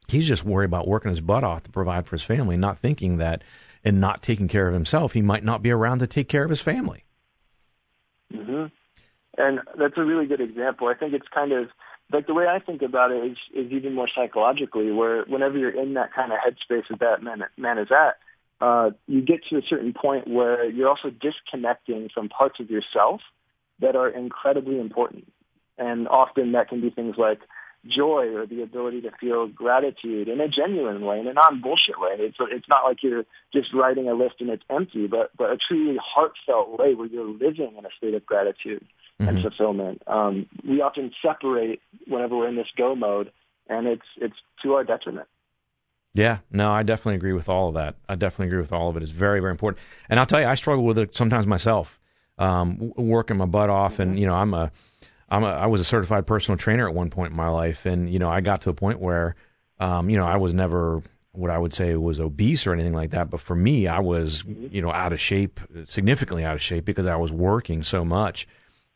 He's 0.09 0.27
just 0.27 0.45
worried 0.45 0.67
about 0.67 0.89
working 0.89 1.11
his 1.11 1.21
butt 1.21 1.45
off 1.45 1.65
to 1.65 1.71
provide 1.71 2.07
for 2.07 2.17
his 2.17 2.23
family, 2.23 2.57
not 2.57 2.79
thinking 2.79 3.19
that 3.19 3.43
and 3.85 4.01
not 4.01 4.23
taking 4.23 4.49
care 4.49 4.69
of 4.69 4.75
himself, 4.75 5.13
he 5.13 5.23
might 5.23 5.45
not 5.45 5.63
be 5.63 5.71
around 5.71 6.01
to 6.01 6.07
take 6.07 6.29
care 6.29 6.45
of 6.45 6.51
his 6.51 6.61
family. 6.61 7.05
Mm-hmm. 8.33 8.67
And 9.39 9.61
that's 9.79 9.97
a 9.97 10.05
really 10.05 10.27
good 10.27 10.41
example. 10.41 10.89
I 10.89 10.95
think 10.95 11.15
it's 11.15 11.29
kind 11.33 11.53
of 11.53 11.69
like 12.13 12.27
the 12.27 12.35
way 12.35 12.47
I 12.47 12.59
think 12.59 12.83
about 12.83 13.13
it 13.13 13.25
is 13.33 13.39
is 13.55 13.73
even 13.73 13.95
more 13.95 14.09
psychologically, 14.15 14.91
where 14.91 15.25
whenever 15.25 15.59
you're 15.59 15.71
in 15.71 15.95
that 15.95 16.13
kind 16.13 16.33
of 16.33 16.39
headspace 16.39 16.89
that 16.89 17.01
that 17.01 17.23
man, 17.23 17.45
man 17.57 17.79
is 17.79 17.89
at, 17.91 18.19
uh, 18.61 18.91
you 19.07 19.23
get 19.23 19.45
to 19.51 19.57
a 19.57 19.63
certain 19.63 19.93
point 19.93 20.29
where 20.29 20.69
you're 20.69 20.89
also 20.89 21.11
disconnecting 21.11 22.09
from 22.13 22.29
parts 22.29 22.61
of 22.61 22.71
yourself 22.71 23.21
that 23.81 23.97
are 23.97 24.09
incredibly 24.09 24.79
important, 24.79 25.31
and 25.79 26.09
often 26.09 26.53
that 26.53 26.69
can 26.69 26.81
be 26.81 26.91
things 26.91 27.17
like 27.17 27.41
joy 27.87 28.35
or 28.35 28.47
the 28.47 28.63
ability 28.63 29.01
to 29.01 29.11
feel 29.19 29.47
gratitude 29.47 30.29
in 30.29 30.41
a 30.41 30.49
genuine 30.49 31.03
way, 31.03 31.19
in 31.19 31.27
a 31.27 31.33
non-bullshit 31.33 31.99
way. 31.99 32.11
It's 32.19 32.37
it's 32.41 32.69
not 32.69 32.85
like 32.85 33.03
you're 33.03 33.25
just 33.53 33.73
writing 33.73 34.09
a 34.09 34.15
list 34.15 34.37
and 34.41 34.51
it's 34.51 34.65
empty, 34.69 35.07
but 35.07 35.31
but 35.37 35.51
a 35.51 35.57
truly 35.57 35.99
heartfelt 36.03 36.79
way 36.79 36.95
where 36.95 37.07
you're 37.07 37.25
living 37.25 37.75
in 37.79 37.87
a 37.87 37.91
state 37.97 38.15
of 38.15 38.27
gratitude 38.27 38.85
mm-hmm. 39.21 39.29
and 39.29 39.43
fulfillment. 39.43 40.03
Um, 40.07 40.47
we 40.67 40.81
often 40.81 41.13
separate 41.23 41.81
whenever 42.07 42.37
we're 42.37 42.49
in 42.49 42.57
this 42.57 42.69
go 42.77 42.95
mode, 42.95 43.31
and 43.69 43.87
it's 43.87 44.07
it's 44.17 44.37
to 44.63 44.75
our 44.75 44.85
detriment. 44.85 45.29
Yeah, 46.13 46.39
no, 46.51 46.71
I 46.71 46.83
definitely 46.83 47.17
agree 47.17 47.35
with 47.35 47.49
all 47.49 47.69
of 47.69 47.75
that. 47.75 47.95
I 48.09 48.17
definitely 48.17 48.49
agree 48.49 48.61
with 48.61 48.73
all 48.73 48.89
of 48.89 48.97
it. 48.97 49.03
It's 49.05 49.13
very, 49.13 49.39
very 49.39 49.53
important. 49.53 49.81
And 50.09 50.19
I'll 50.19 50.27
tell 50.27 50.41
you, 50.41 50.47
I 50.47 50.57
struggle 50.57 50.85
with 50.85 50.99
it 50.99 51.15
sometimes 51.15 51.47
myself, 51.47 52.01
um, 52.37 52.93
working 52.97 53.37
my 53.37 53.47
butt 53.47 53.71
off. 53.71 53.95
Mm-hmm. 53.95 54.03
And 54.03 54.19
you 54.19 54.27
know, 54.27 54.35
I'm 54.35 54.53
a, 54.55 54.73
I'm 55.29 55.45
a, 55.45 55.49
I 55.49 55.67
was 55.67 55.81
a 55.81 55.85
certified 55.85 56.27
personal 56.27 56.59
trainer 56.59 56.89
at 56.89 56.95
one 56.95 57.11
point 57.11 57.31
in 57.31 57.37
my 57.37 57.49
life, 57.49 57.87
and 57.87 58.11
you 58.13 58.19
know, 58.19 58.29
I 58.29 58.41
got 58.41 58.63
to 58.63 58.71
a 58.71 58.75
point 58.75 58.99
where, 58.99 59.37
um, 59.79 60.11
you 60.11 60.17
know, 60.17 60.27
I 60.27 60.37
was 60.37 60.53
never 60.53 61.03
what 61.33 61.51
I 61.51 61.59
would 61.59 61.73
say 61.73 61.95
was 61.95 62.19
obese 62.19 62.67
or 62.67 62.73
anything 62.73 62.93
like 62.93 63.11
that. 63.11 63.31
But 63.31 63.41
for 63.41 63.55
me, 63.55 63.87
I 63.87 64.01
was, 64.01 64.43
mm-hmm. 64.43 64.75
you 64.75 64.83
know, 64.83 64.91
out 64.91 65.13
of 65.13 65.21
shape, 65.21 65.61
significantly 65.85 66.45
out 66.45 66.57
of 66.57 66.63
shape 66.63 66.85
because 66.85 67.07
I 67.07 67.17
was 67.17 67.31
working 67.31 67.85
so 67.85 68.05
much. 68.05 68.49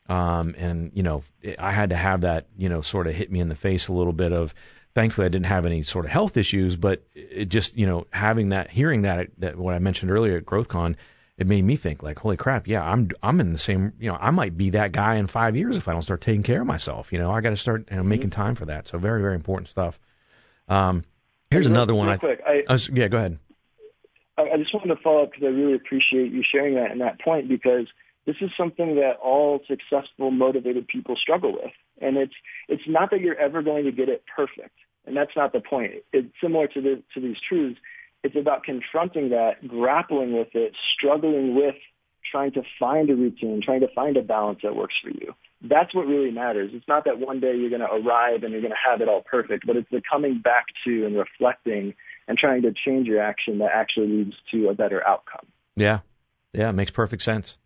Um, 0.07 0.55
and 0.57 0.91
you 0.93 1.03
know, 1.03 1.23
I 1.57 1.71
had 1.71 1.89
to 1.89 1.95
have 1.95 2.21
that, 2.21 2.47
you 2.57 2.69
know, 2.69 2.81
sort 2.81 3.07
of 3.07 3.15
hit 3.15 3.31
me 3.31 3.39
in 3.39 3.49
the 3.49 3.55
face 3.55 3.87
a 3.87 3.93
little 3.93 4.13
bit 4.13 4.31
of. 4.31 4.53
Thankfully, 4.93 5.25
I 5.25 5.29
didn't 5.29 5.47
have 5.47 5.65
any 5.65 5.83
sort 5.83 6.05
of 6.05 6.11
health 6.11 6.37
issues, 6.37 6.77
but 6.77 7.03
it 7.13 7.49
just, 7.49 7.77
you 7.77 7.85
know, 7.85 8.07
having 8.11 8.47
that, 8.49 8.69
hearing 8.69 9.01
that, 9.01 9.27
that 9.39 9.57
what 9.57 9.75
I 9.75 9.79
mentioned 9.79 10.09
earlier 10.09 10.37
at 10.37 10.45
GrowthCon, 10.45 10.95
it 11.37 11.47
made 11.47 11.65
me 11.65 11.75
think 11.75 12.01
like, 12.01 12.19
holy 12.19 12.37
crap, 12.37 12.65
yeah, 12.65 12.81
I'm, 12.81 13.09
I'm 13.21 13.41
in 13.41 13.51
the 13.51 13.57
same, 13.59 13.91
you 13.99 14.09
know, 14.09 14.17
I 14.21 14.31
might 14.31 14.55
be 14.55 14.69
that 14.69 14.93
guy 14.93 15.15
in 15.15 15.27
five 15.27 15.57
years 15.57 15.75
if 15.75 15.89
I 15.89 15.91
don't 15.91 16.01
start 16.01 16.21
taking 16.21 16.43
care 16.43 16.61
of 16.61 16.67
myself. 16.67 17.11
You 17.11 17.19
know, 17.19 17.29
I 17.29 17.41
got 17.41 17.49
to 17.49 17.57
start 17.57 17.89
you 17.91 17.97
know, 17.97 18.03
making 18.03 18.29
mm-hmm. 18.29 18.41
time 18.41 18.55
for 18.55 18.67
that. 18.67 18.87
So 18.87 18.97
very, 18.97 19.19
very 19.21 19.35
important 19.35 19.67
stuff. 19.67 19.99
Um, 20.69 21.03
Here's 21.51 21.65
real, 21.65 21.75
another 21.75 21.93
one. 21.93 22.07
Real 22.07 22.13
I, 22.13 22.17
quick, 22.17 22.41
I, 22.47 22.63
I 22.69 22.71
was, 22.71 22.87
yeah, 22.87 23.09
go 23.09 23.17
ahead. 23.17 23.39
I 24.37 24.55
just 24.57 24.73
wanted 24.73 24.95
to 24.95 25.01
follow 25.01 25.23
up 25.23 25.31
because 25.31 25.43
I 25.43 25.49
really 25.49 25.75
appreciate 25.75 26.31
you 26.31 26.41
sharing 26.41 26.75
that 26.75 26.91
and 26.91 27.01
that 27.01 27.19
point 27.19 27.49
because 27.49 27.87
this 28.25 28.37
is 28.41 28.51
something 28.57 28.95
that 28.95 29.17
all 29.23 29.61
successful, 29.67 30.31
motivated 30.31 30.87
people 30.87 31.15
struggle 31.15 31.53
with. 31.53 31.71
And 32.01 32.17
it's 32.17 32.33
it's 32.67 32.87
not 32.87 33.11
that 33.11 33.21
you're 33.21 33.39
ever 33.39 33.61
going 33.61 33.85
to 33.85 33.91
get 33.91 34.09
it 34.09 34.23
perfect, 34.35 34.75
and 35.05 35.15
that's 35.15 35.35
not 35.35 35.53
the 35.53 35.61
point. 35.61 35.93
It's 36.11 36.27
similar 36.41 36.67
to 36.67 36.81
the 36.81 37.03
to 37.13 37.21
these 37.21 37.37
truths. 37.47 37.79
It's 38.23 38.35
about 38.35 38.63
confronting 38.63 39.29
that, 39.29 39.67
grappling 39.67 40.33
with 40.33 40.49
it, 40.55 40.75
struggling 40.95 41.55
with 41.55 41.75
trying 42.29 42.51
to 42.53 42.63
find 42.79 43.09
a 43.09 43.15
routine, 43.15 43.61
trying 43.63 43.81
to 43.81 43.87
find 43.93 44.17
a 44.17 44.21
balance 44.21 44.59
that 44.63 44.75
works 44.75 44.95
for 45.01 45.09
you. 45.09 45.33
That's 45.61 45.93
what 45.93 46.07
really 46.07 46.31
matters. 46.31 46.71
It's 46.73 46.87
not 46.87 47.05
that 47.05 47.19
one 47.19 47.39
day 47.39 47.55
you're 47.55 47.69
going 47.69 47.81
to 47.81 47.91
arrive 47.91 48.43
and 48.43 48.51
you're 48.51 48.61
going 48.61 48.73
to 48.73 48.89
have 48.89 49.01
it 49.01 49.07
all 49.07 49.21
perfect, 49.21 49.65
but 49.65 49.75
it's 49.75 49.89
the 49.91 50.01
coming 50.09 50.39
back 50.39 50.65
to 50.85 51.05
and 51.05 51.15
reflecting 51.15 51.93
and 52.27 52.37
trying 52.37 52.63
to 52.63 52.73
change 52.73 53.07
your 53.07 53.21
action 53.21 53.59
that 53.59 53.71
actually 53.73 54.07
leads 54.07 54.35
to 54.51 54.69
a 54.69 54.73
better 54.73 55.05
outcome. 55.07 55.45
Yeah. 55.75 55.99
Yeah, 56.53 56.69
it 56.69 56.73
makes 56.73 56.91
perfect 56.91 57.21
sense. 57.21 57.57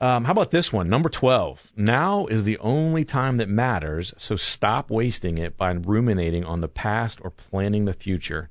Um, 0.00 0.24
how 0.24 0.32
about 0.32 0.50
this 0.50 0.72
one? 0.72 0.88
Number 0.88 1.10
12. 1.10 1.72
Now 1.76 2.26
is 2.26 2.44
the 2.44 2.56
only 2.58 3.04
time 3.04 3.36
that 3.36 3.48
matters, 3.48 4.14
so 4.16 4.34
stop 4.34 4.90
wasting 4.90 5.36
it 5.36 5.58
by 5.58 5.70
ruminating 5.72 6.42
on 6.44 6.62
the 6.62 6.68
past 6.68 7.20
or 7.22 7.30
planning 7.30 7.84
the 7.84 7.92
future. 7.92 8.48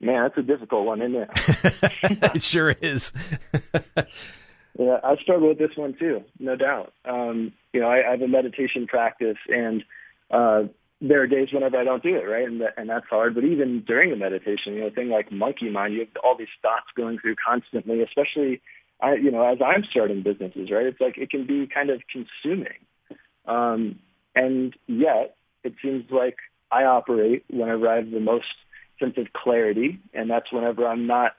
Man, 0.00 0.22
that's 0.22 0.38
a 0.38 0.42
difficult 0.42 0.86
one, 0.86 1.02
isn't 1.02 1.14
it? 1.14 1.28
it 2.34 2.42
sure 2.42 2.70
is. 2.70 3.12
yeah, 4.78 4.98
I 5.04 5.16
struggle 5.16 5.48
with 5.48 5.58
this 5.58 5.76
one 5.76 5.94
too, 5.98 6.24
no 6.38 6.56
doubt. 6.56 6.94
Um, 7.04 7.52
you 7.74 7.80
know, 7.80 7.88
I, 7.88 8.08
I 8.08 8.10
have 8.12 8.22
a 8.22 8.28
meditation 8.28 8.86
practice, 8.86 9.36
and 9.48 9.84
uh, 10.30 10.62
there 11.02 11.20
are 11.20 11.26
days 11.26 11.52
whenever 11.52 11.76
I 11.76 11.84
don't 11.84 12.02
do 12.02 12.16
it, 12.16 12.24
right? 12.24 12.46
And, 12.46 12.62
and 12.78 12.88
that's 12.88 13.06
hard. 13.10 13.34
But 13.34 13.44
even 13.44 13.84
during 13.86 14.08
the 14.08 14.16
meditation, 14.16 14.74
you 14.74 14.80
know, 14.80 14.86
a 14.86 14.90
thing 14.90 15.10
like 15.10 15.30
monkey 15.30 15.68
mind, 15.68 15.92
you 15.92 16.00
have 16.00 16.08
all 16.24 16.36
these 16.38 16.48
thoughts 16.62 16.86
going 16.96 17.18
through 17.18 17.36
constantly, 17.36 18.02
especially, 18.02 18.62
I, 19.02 19.14
you 19.14 19.30
know, 19.30 19.42
as 19.44 19.58
I'm 19.64 19.84
starting 19.90 20.22
businesses, 20.22 20.70
right? 20.70 20.86
It's 20.86 21.00
like 21.00 21.16
it 21.18 21.30
can 21.30 21.46
be 21.46 21.66
kind 21.66 21.90
of 21.90 22.00
consuming. 22.10 22.78
Um, 23.46 23.98
and 24.34 24.74
yet, 24.86 25.36
it 25.64 25.74
seems 25.82 26.04
like 26.10 26.36
I 26.70 26.84
operate 26.84 27.44
whenever 27.50 27.88
I 27.88 27.96
have 27.96 28.10
the 28.10 28.20
most 28.20 28.46
sense 28.98 29.14
of 29.16 29.32
clarity, 29.32 29.98
and 30.14 30.30
that's 30.30 30.52
whenever 30.52 30.86
I'm 30.86 31.06
not 31.06 31.32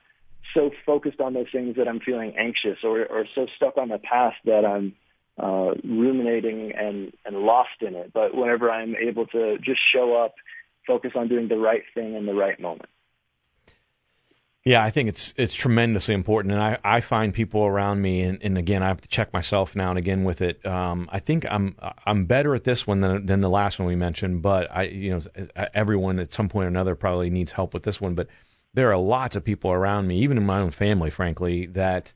so 0.54 0.70
focused 0.84 1.20
on 1.20 1.34
those 1.34 1.46
things 1.52 1.76
that 1.76 1.88
I'm 1.88 2.00
feeling 2.00 2.34
anxious 2.36 2.78
or, 2.82 3.06
or 3.06 3.24
so 3.34 3.46
stuck 3.56 3.78
on 3.78 3.88
the 3.88 3.98
past 3.98 4.36
that 4.44 4.64
I'm 4.64 4.94
uh, 5.42 5.74
ruminating 5.84 6.72
and, 6.72 7.12
and 7.24 7.36
lost 7.36 7.80
in 7.80 7.94
it. 7.94 8.12
But 8.12 8.34
whenever 8.34 8.70
I'm 8.70 8.94
able 8.96 9.26
to 9.28 9.58
just 9.58 9.80
show 9.92 10.14
up, 10.22 10.34
focus 10.86 11.12
on 11.14 11.28
doing 11.28 11.48
the 11.48 11.56
right 11.56 11.82
thing 11.94 12.14
in 12.14 12.26
the 12.26 12.34
right 12.34 12.60
moment. 12.60 12.90
Yeah, 14.64 14.84
I 14.84 14.90
think 14.90 15.08
it's 15.08 15.34
it's 15.36 15.54
tremendously 15.54 16.14
important, 16.14 16.52
and 16.52 16.62
I, 16.62 16.78
I 16.84 17.00
find 17.00 17.34
people 17.34 17.62
around 17.64 18.00
me, 18.00 18.22
and, 18.22 18.38
and 18.42 18.56
again, 18.56 18.80
I 18.80 18.88
have 18.88 19.00
to 19.00 19.08
check 19.08 19.32
myself 19.32 19.74
now 19.74 19.90
and 19.90 19.98
again 19.98 20.22
with 20.22 20.40
it. 20.40 20.64
Um, 20.64 21.08
I 21.10 21.18
think 21.18 21.44
I'm 21.50 21.74
I'm 22.06 22.26
better 22.26 22.54
at 22.54 22.62
this 22.62 22.86
one 22.86 23.00
than 23.00 23.26
than 23.26 23.40
the 23.40 23.50
last 23.50 23.80
one 23.80 23.88
we 23.88 23.96
mentioned, 23.96 24.40
but 24.40 24.70
I 24.70 24.84
you 24.84 25.10
know 25.10 25.46
everyone 25.74 26.20
at 26.20 26.32
some 26.32 26.48
point 26.48 26.66
or 26.66 26.68
another 26.68 26.94
probably 26.94 27.28
needs 27.28 27.52
help 27.52 27.74
with 27.74 27.82
this 27.82 28.00
one. 28.00 28.14
But 28.14 28.28
there 28.72 28.92
are 28.92 28.98
lots 28.98 29.34
of 29.34 29.42
people 29.44 29.72
around 29.72 30.06
me, 30.06 30.20
even 30.20 30.36
in 30.36 30.46
my 30.46 30.60
own 30.60 30.70
family, 30.70 31.10
frankly, 31.10 31.66
that 31.66 32.12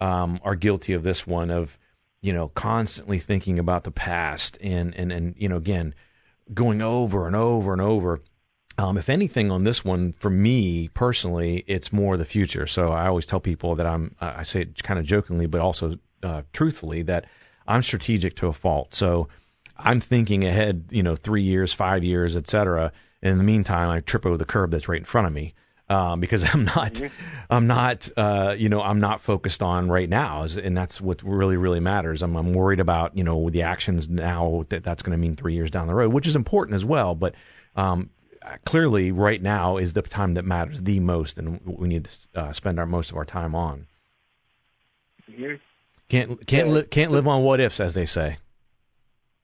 um, 0.00 0.40
are 0.42 0.54
guilty 0.54 0.94
of 0.94 1.02
this 1.02 1.26
one 1.26 1.50
of 1.50 1.78
you 2.22 2.32
know 2.32 2.48
constantly 2.48 3.18
thinking 3.18 3.58
about 3.58 3.84
the 3.84 3.90
past 3.90 4.56
and 4.62 4.94
and 4.94 5.12
and 5.12 5.34
you 5.36 5.50
know 5.50 5.58
again 5.58 5.94
going 6.54 6.80
over 6.80 7.26
and 7.26 7.36
over 7.36 7.72
and 7.72 7.82
over 7.82 8.20
um, 8.80 8.96
if 8.96 9.10
anything, 9.10 9.50
on 9.50 9.64
this 9.64 9.84
one, 9.84 10.14
for 10.14 10.30
me 10.30 10.88
personally, 10.94 11.64
it's 11.66 11.92
more 11.92 12.16
the 12.16 12.24
future. 12.24 12.66
So 12.66 12.92
I 12.92 13.08
always 13.08 13.26
tell 13.26 13.38
people 13.38 13.74
that 13.74 13.84
I'm, 13.84 14.14
uh, 14.22 14.32
I 14.38 14.42
say 14.42 14.62
it 14.62 14.82
kind 14.82 14.98
of 14.98 15.04
jokingly, 15.04 15.46
but 15.46 15.60
also 15.60 15.98
uh, 16.22 16.42
truthfully, 16.54 17.02
that 17.02 17.26
I'm 17.68 17.82
strategic 17.82 18.36
to 18.36 18.46
a 18.46 18.54
fault. 18.54 18.94
So 18.94 19.28
I'm 19.76 20.00
thinking 20.00 20.44
ahead, 20.44 20.86
you 20.88 21.02
know, 21.02 21.14
three 21.14 21.42
years, 21.42 21.74
five 21.74 22.02
years, 22.02 22.34
et 22.34 22.48
cetera. 22.48 22.90
In 23.20 23.36
the 23.36 23.44
meantime, 23.44 23.90
I 23.90 24.00
trip 24.00 24.24
over 24.24 24.38
the 24.38 24.46
curb 24.46 24.70
that's 24.70 24.88
right 24.88 24.98
in 24.98 25.04
front 25.04 25.26
of 25.26 25.34
me. 25.34 25.52
Um, 25.90 26.20
because 26.20 26.42
I'm 26.54 26.64
not, 26.64 26.94
mm-hmm. 26.94 27.14
I'm 27.50 27.66
not, 27.66 28.08
uh, 28.16 28.54
you 28.56 28.70
know, 28.70 28.80
I'm 28.80 29.00
not 29.00 29.20
focused 29.20 29.62
on 29.62 29.90
right 29.90 30.08
now, 30.08 30.44
and 30.44 30.74
that's 30.74 31.02
what 31.02 31.22
really, 31.22 31.58
really 31.58 31.80
matters. 31.80 32.22
I'm, 32.22 32.34
I'm 32.34 32.54
worried 32.54 32.80
about, 32.80 33.14
you 33.14 33.24
know, 33.24 33.50
the 33.50 33.62
actions 33.62 34.08
now 34.08 34.64
that 34.70 34.84
that's 34.84 35.02
going 35.02 35.12
to 35.12 35.20
mean 35.20 35.36
three 35.36 35.52
years 35.52 35.70
down 35.70 35.86
the 35.86 35.94
road, 35.94 36.14
which 36.14 36.26
is 36.26 36.34
important 36.34 36.76
as 36.76 36.84
well. 36.84 37.14
But 37.14 37.34
um, 37.76 38.08
clearly 38.64 39.12
right 39.12 39.42
now 39.42 39.76
is 39.76 39.92
the 39.92 40.02
time 40.02 40.34
that 40.34 40.44
matters 40.44 40.82
the 40.82 41.00
most, 41.00 41.38
and 41.38 41.60
we 41.64 41.88
need 41.88 42.08
to 42.34 42.40
uh, 42.40 42.52
spend 42.52 42.78
our 42.78 42.86
most 42.86 43.10
of 43.10 43.16
our 43.16 43.24
time 43.24 43.54
on. 43.54 43.86
Mm-hmm. 45.30 45.54
Can't 46.08 46.46
can't 46.46 46.68
yeah. 46.68 46.74
li- 46.74 46.84
can't 46.84 47.12
live 47.12 47.28
on 47.28 47.42
what 47.42 47.60
ifs, 47.60 47.80
as 47.80 47.94
they 47.94 48.06
say. 48.06 48.38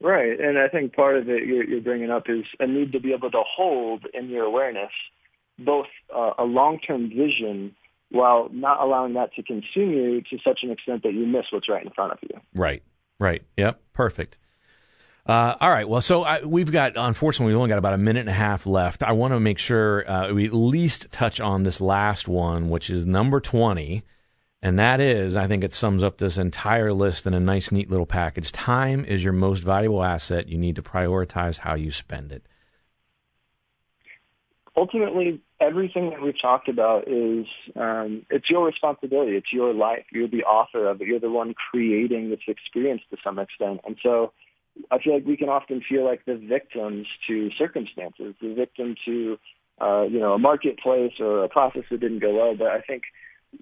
Right, 0.00 0.38
and 0.38 0.58
I 0.58 0.68
think 0.68 0.94
part 0.94 1.16
of 1.16 1.28
it 1.28 1.46
you're, 1.46 1.64
you're 1.64 1.80
bringing 1.80 2.10
up 2.10 2.28
is 2.28 2.44
a 2.60 2.66
need 2.66 2.92
to 2.92 3.00
be 3.00 3.12
able 3.12 3.30
to 3.30 3.42
hold 3.46 4.04
in 4.12 4.28
your 4.28 4.44
awareness 4.44 4.90
both 5.58 5.86
uh, 6.14 6.32
a 6.38 6.44
long-term 6.44 7.08
vision 7.08 7.74
while 8.10 8.48
not 8.52 8.80
allowing 8.80 9.14
that 9.14 9.32
to 9.34 9.42
consume 9.42 9.90
you 9.90 10.22
to 10.22 10.38
such 10.44 10.60
an 10.62 10.70
extent 10.70 11.02
that 11.02 11.12
you 11.12 11.26
miss 11.26 11.46
what's 11.50 11.68
right 11.68 11.84
in 11.84 11.90
front 11.92 12.12
of 12.12 12.18
you. 12.22 12.40
Right, 12.54 12.82
right. 13.18 13.42
Yep, 13.56 13.80
perfect. 13.92 14.36
Uh, 15.26 15.56
all 15.60 15.70
right. 15.70 15.88
Well, 15.88 16.00
so 16.00 16.22
I, 16.22 16.44
we've 16.44 16.70
got, 16.70 16.92
unfortunately, 16.94 17.52
we've 17.52 17.58
only 17.58 17.68
got 17.68 17.78
about 17.78 17.94
a 17.94 17.98
minute 17.98 18.20
and 18.20 18.28
a 18.28 18.32
half 18.32 18.64
left. 18.64 19.02
I 19.02 19.12
want 19.12 19.34
to 19.34 19.40
make 19.40 19.58
sure 19.58 20.08
uh, 20.08 20.32
we 20.32 20.46
at 20.46 20.52
least 20.52 21.10
touch 21.10 21.40
on 21.40 21.64
this 21.64 21.80
last 21.80 22.28
one, 22.28 22.68
which 22.68 22.90
is 22.90 23.04
number 23.04 23.40
20. 23.40 24.04
And 24.62 24.78
that 24.78 25.00
is, 25.00 25.36
I 25.36 25.48
think 25.48 25.64
it 25.64 25.74
sums 25.74 26.04
up 26.04 26.18
this 26.18 26.38
entire 26.38 26.92
list 26.92 27.26
in 27.26 27.34
a 27.34 27.40
nice, 27.40 27.72
neat 27.72 27.90
little 27.90 28.06
package. 28.06 28.52
Time 28.52 29.04
is 29.04 29.24
your 29.24 29.32
most 29.32 29.60
valuable 29.60 30.02
asset. 30.02 30.48
You 30.48 30.58
need 30.58 30.76
to 30.76 30.82
prioritize 30.82 31.58
how 31.58 31.74
you 31.74 31.90
spend 31.90 32.30
it. 32.30 32.46
Ultimately, 34.76 35.40
everything 35.60 36.10
that 36.10 36.22
we've 36.22 36.40
talked 36.40 36.68
about 36.68 37.08
is 37.08 37.46
um, 37.74 38.26
it's 38.30 38.48
your 38.48 38.66
responsibility. 38.66 39.36
It's 39.36 39.52
your 39.52 39.74
life. 39.74 40.04
You're 40.12 40.28
the 40.28 40.44
author 40.44 40.86
of 40.88 41.00
it. 41.00 41.08
You're 41.08 41.20
the 41.20 41.30
one 41.30 41.54
creating 41.70 42.30
this 42.30 42.40
experience 42.46 43.02
to 43.10 43.16
some 43.24 43.38
extent. 43.38 43.80
And 43.84 43.96
so 44.02 44.32
I 44.90 44.98
feel 44.98 45.14
like 45.14 45.26
we 45.26 45.36
can 45.36 45.48
often 45.48 45.80
feel 45.80 46.04
like 46.04 46.24
the 46.24 46.36
victims 46.36 47.06
to 47.26 47.50
circumstances, 47.52 48.34
the 48.40 48.54
victim 48.54 48.94
to 49.04 49.38
uh, 49.80 50.02
you 50.02 50.18
know 50.18 50.34
a 50.34 50.38
marketplace 50.38 51.14
or 51.20 51.44
a 51.44 51.48
process 51.48 51.84
that 51.90 52.00
didn't 52.00 52.20
go 52.20 52.34
well. 52.34 52.54
But 52.54 52.68
I 52.68 52.80
think 52.80 53.04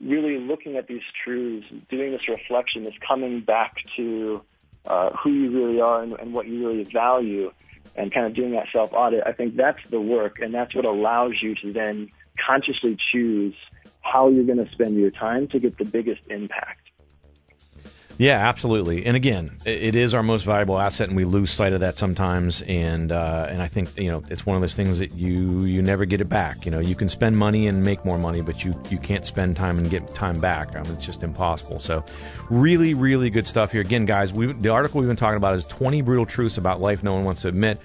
really 0.01 0.39
looking 0.39 0.77
at 0.77 0.87
these 0.87 1.03
truths, 1.25 1.67
doing 1.89 2.13
this 2.13 2.29
reflection, 2.29 2.87
is 2.87 2.95
coming 3.07 3.41
back 3.41 3.77
to 3.97 4.43
uh, 4.87 5.11
who 5.17 5.31
you 5.31 5.51
really 5.51 5.81
are 5.81 6.03
and, 6.03 6.13
and 6.15 6.33
what 6.33 6.47
you 6.47 6.67
really 6.67 6.85
value, 6.85 7.53
and 7.97 8.13
kind 8.13 8.27
of 8.27 8.35
doing 8.35 8.53
that 8.53 8.67
self 8.73 8.93
audit. 8.93 9.23
I 9.27 9.33
think 9.33 9.57
that's 9.57 9.81
the 9.91 10.01
work, 10.01 10.41
and 10.41 10.53
that's 10.53 10.75
what 10.75 10.85
allows 10.85 11.41
you 11.41 11.55
to 11.57 11.73
then 11.73 12.11
consciously 12.45 12.97
choose 13.13 13.55
how 14.01 14.29
you're 14.29 14.45
going 14.45 14.65
to 14.65 14.71
spend 14.73 14.97
your 14.97 15.11
time 15.11 15.49
to 15.49 15.59
get 15.59 15.79
the 15.79 15.85
biggest 15.85 16.21
impact. 16.29 16.81
Yeah, 18.17 18.49
absolutely. 18.49 19.07
And 19.07 19.17
again, 19.17 19.51
it 19.67 19.97
is 19.97 20.15
our 20.15 20.23
most 20.23 20.45
valuable 20.45 20.79
asset, 20.79 21.09
and 21.09 21.17
we 21.17 21.25
lose 21.25 21.51
sight 21.51 21.73
of 21.73 21.81
that 21.81 21.97
sometimes. 21.97 22.63
And 22.63 23.11
uh, 23.11 23.49
and 23.51 23.61
I 23.61 23.67
think 23.67 23.97
you 23.99 24.09
know 24.09 24.23
it's 24.31 24.47
one 24.47 24.55
of 24.57 24.61
those 24.61 24.77
things 24.77 25.01
that 25.01 25.15
you 25.15 25.61
you 25.63 25.83
never 25.83 26.05
get 26.05 26.21
it 26.21 26.29
back. 26.29 26.65
You 26.65 26.71
know, 26.71 26.79
you 26.79 26.95
can 26.95 27.09
spend 27.09 27.37
money 27.37 27.67
and 27.67 27.83
make 27.83 28.05
more 28.05 28.19
money, 28.19 28.41
but 28.41 28.65
you 28.65 28.81
you 28.89 28.99
can't 28.99 29.27
spend 29.27 29.57
time 29.57 29.79
and 29.79 29.91
get 29.91 30.15
time 30.15 30.41
back. 30.41 30.77
I 30.77 30.83
mean, 30.83 30.93
it's 30.93 31.05
just 31.05 31.25
impossible. 31.25 31.81
So, 31.81 32.05
really, 32.51 32.95
really 32.95 33.31
good 33.31 33.49
stuff 33.49 33.73
here. 33.73 33.81
Again, 33.81 34.05
guys, 34.05 34.33
we, 34.33 34.53
the 34.53 34.69
article 34.69 35.01
we've 35.01 35.09
been 35.09 35.17
talking 35.17 35.39
about 35.39 35.57
is 35.57 35.65
20 35.67 36.03
brutal 36.03 36.27
truths 36.27 36.57
about 36.57 36.81
life 36.81 37.03
no 37.03 37.15
one 37.15 37.25
wants 37.25 37.43
to 37.43 37.49
admit, 37.49 37.81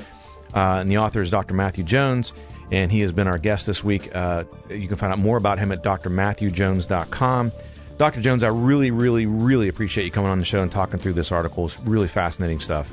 uh, 0.54 0.76
and 0.76 0.92
the 0.92 1.00
author 1.00 1.22
is 1.22 1.32
Dr. 1.32 1.56
Matthew 1.56 1.84
Jones. 1.84 2.34
And 2.72 2.92
he 2.92 3.00
has 3.00 3.12
been 3.12 3.28
our 3.28 3.40
guest 3.40 3.66
this 3.66 3.84
week. 3.84 4.16
Uh, 4.16 4.44
you 4.70 4.88
can 4.88 4.96
find 4.96 5.12
out 5.12 5.18
more 5.18 5.38
about 5.38 5.58
him 5.58 5.72
at 5.72 5.84
drmatthewjones.com. 5.84 7.52
Dr. 8.00 8.22
Jones, 8.22 8.44
I 8.44 8.48
really, 8.48 8.92
really, 8.92 9.26
really 9.26 9.68
appreciate 9.68 10.06
you 10.06 10.12
coming 10.12 10.32
on 10.32 10.40
the 10.40 10.46
show 10.46 10.62
and 10.62 10.72
talking 10.72 11.00
through 11.00 11.14
this 11.14 11.34
article. 11.34 11.66
It's 11.66 11.78
really 11.82 12.08
fascinating 12.08 12.62
stuff. 12.62 12.90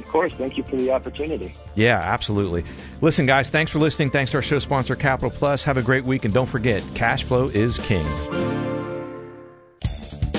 Of 0.00 0.08
course. 0.08 0.32
Thank 0.32 0.56
you 0.56 0.64
for 0.64 0.74
the 0.74 0.90
opportunity. 0.90 1.54
Yeah, 1.76 2.00
absolutely. 2.00 2.64
Listen, 3.00 3.24
guys, 3.24 3.50
thanks 3.50 3.70
for 3.70 3.78
listening. 3.78 4.10
Thanks 4.10 4.32
to 4.32 4.38
our 4.38 4.42
show 4.42 4.58
sponsor, 4.58 4.96
Capital 4.96 5.30
Plus. 5.30 5.62
Have 5.62 5.76
a 5.76 5.82
great 5.82 6.04
week, 6.04 6.24
and 6.24 6.34
don't 6.34 6.48
forget, 6.48 6.82
cash 6.96 7.22
flow 7.22 7.50
is 7.50 7.78
king. 7.78 8.04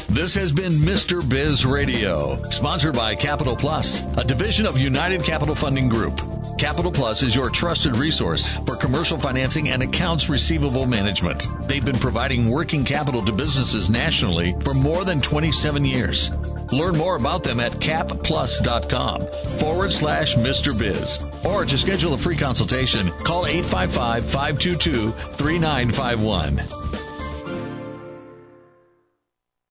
This 0.10 0.34
has 0.34 0.52
been 0.52 0.72
Mr. 0.72 1.28
Biz 1.28 1.67
Radio, 1.67 2.41
sponsored 2.50 2.95
by 2.95 3.13
Capital 3.13 3.56
Plus, 3.56 4.04
a 4.17 4.24
division 4.24 4.65
of 4.65 4.76
United 4.76 5.24
Capital 5.24 5.54
Funding 5.54 5.88
Group. 5.88 6.19
Capital 6.58 6.91
Plus 6.91 7.22
is 7.22 7.36
your 7.36 7.52
trusted 7.52 7.95
resource 7.95 8.48
for 8.65 8.76
commercial 8.76 9.19
financing 9.19 9.69
and 9.69 9.84
accounts 9.84 10.28
receivable 10.28 10.88
management. 10.88 11.45
They've 11.67 11.86
been 11.86 12.00
providing 12.00 12.50
working 12.50 12.84
capital 12.84 13.22
to 13.22 13.32
businesses 13.32 13.91
nationally 13.91 14.56
for 14.62 14.74
more 14.74 15.06
than 15.06 15.22
27 15.22 15.86
years. 15.86 16.32
Learn 16.74 16.98
more 16.98 17.15
about 17.15 17.43
them 17.43 17.60
at 17.60 17.74
capplus.com 17.74 19.28
forward 19.60 19.93
slash 19.93 20.36
Mr. 20.36 20.78
Biz. 20.78 21.19
Or 21.45 21.65
to 21.65 21.78
schedule 21.78 22.15
a 22.15 22.17
free 22.17 22.36
consultation, 22.36 23.12
call 23.24 23.45
855 23.45 24.26
522 24.26 25.12
3951. 25.12 26.88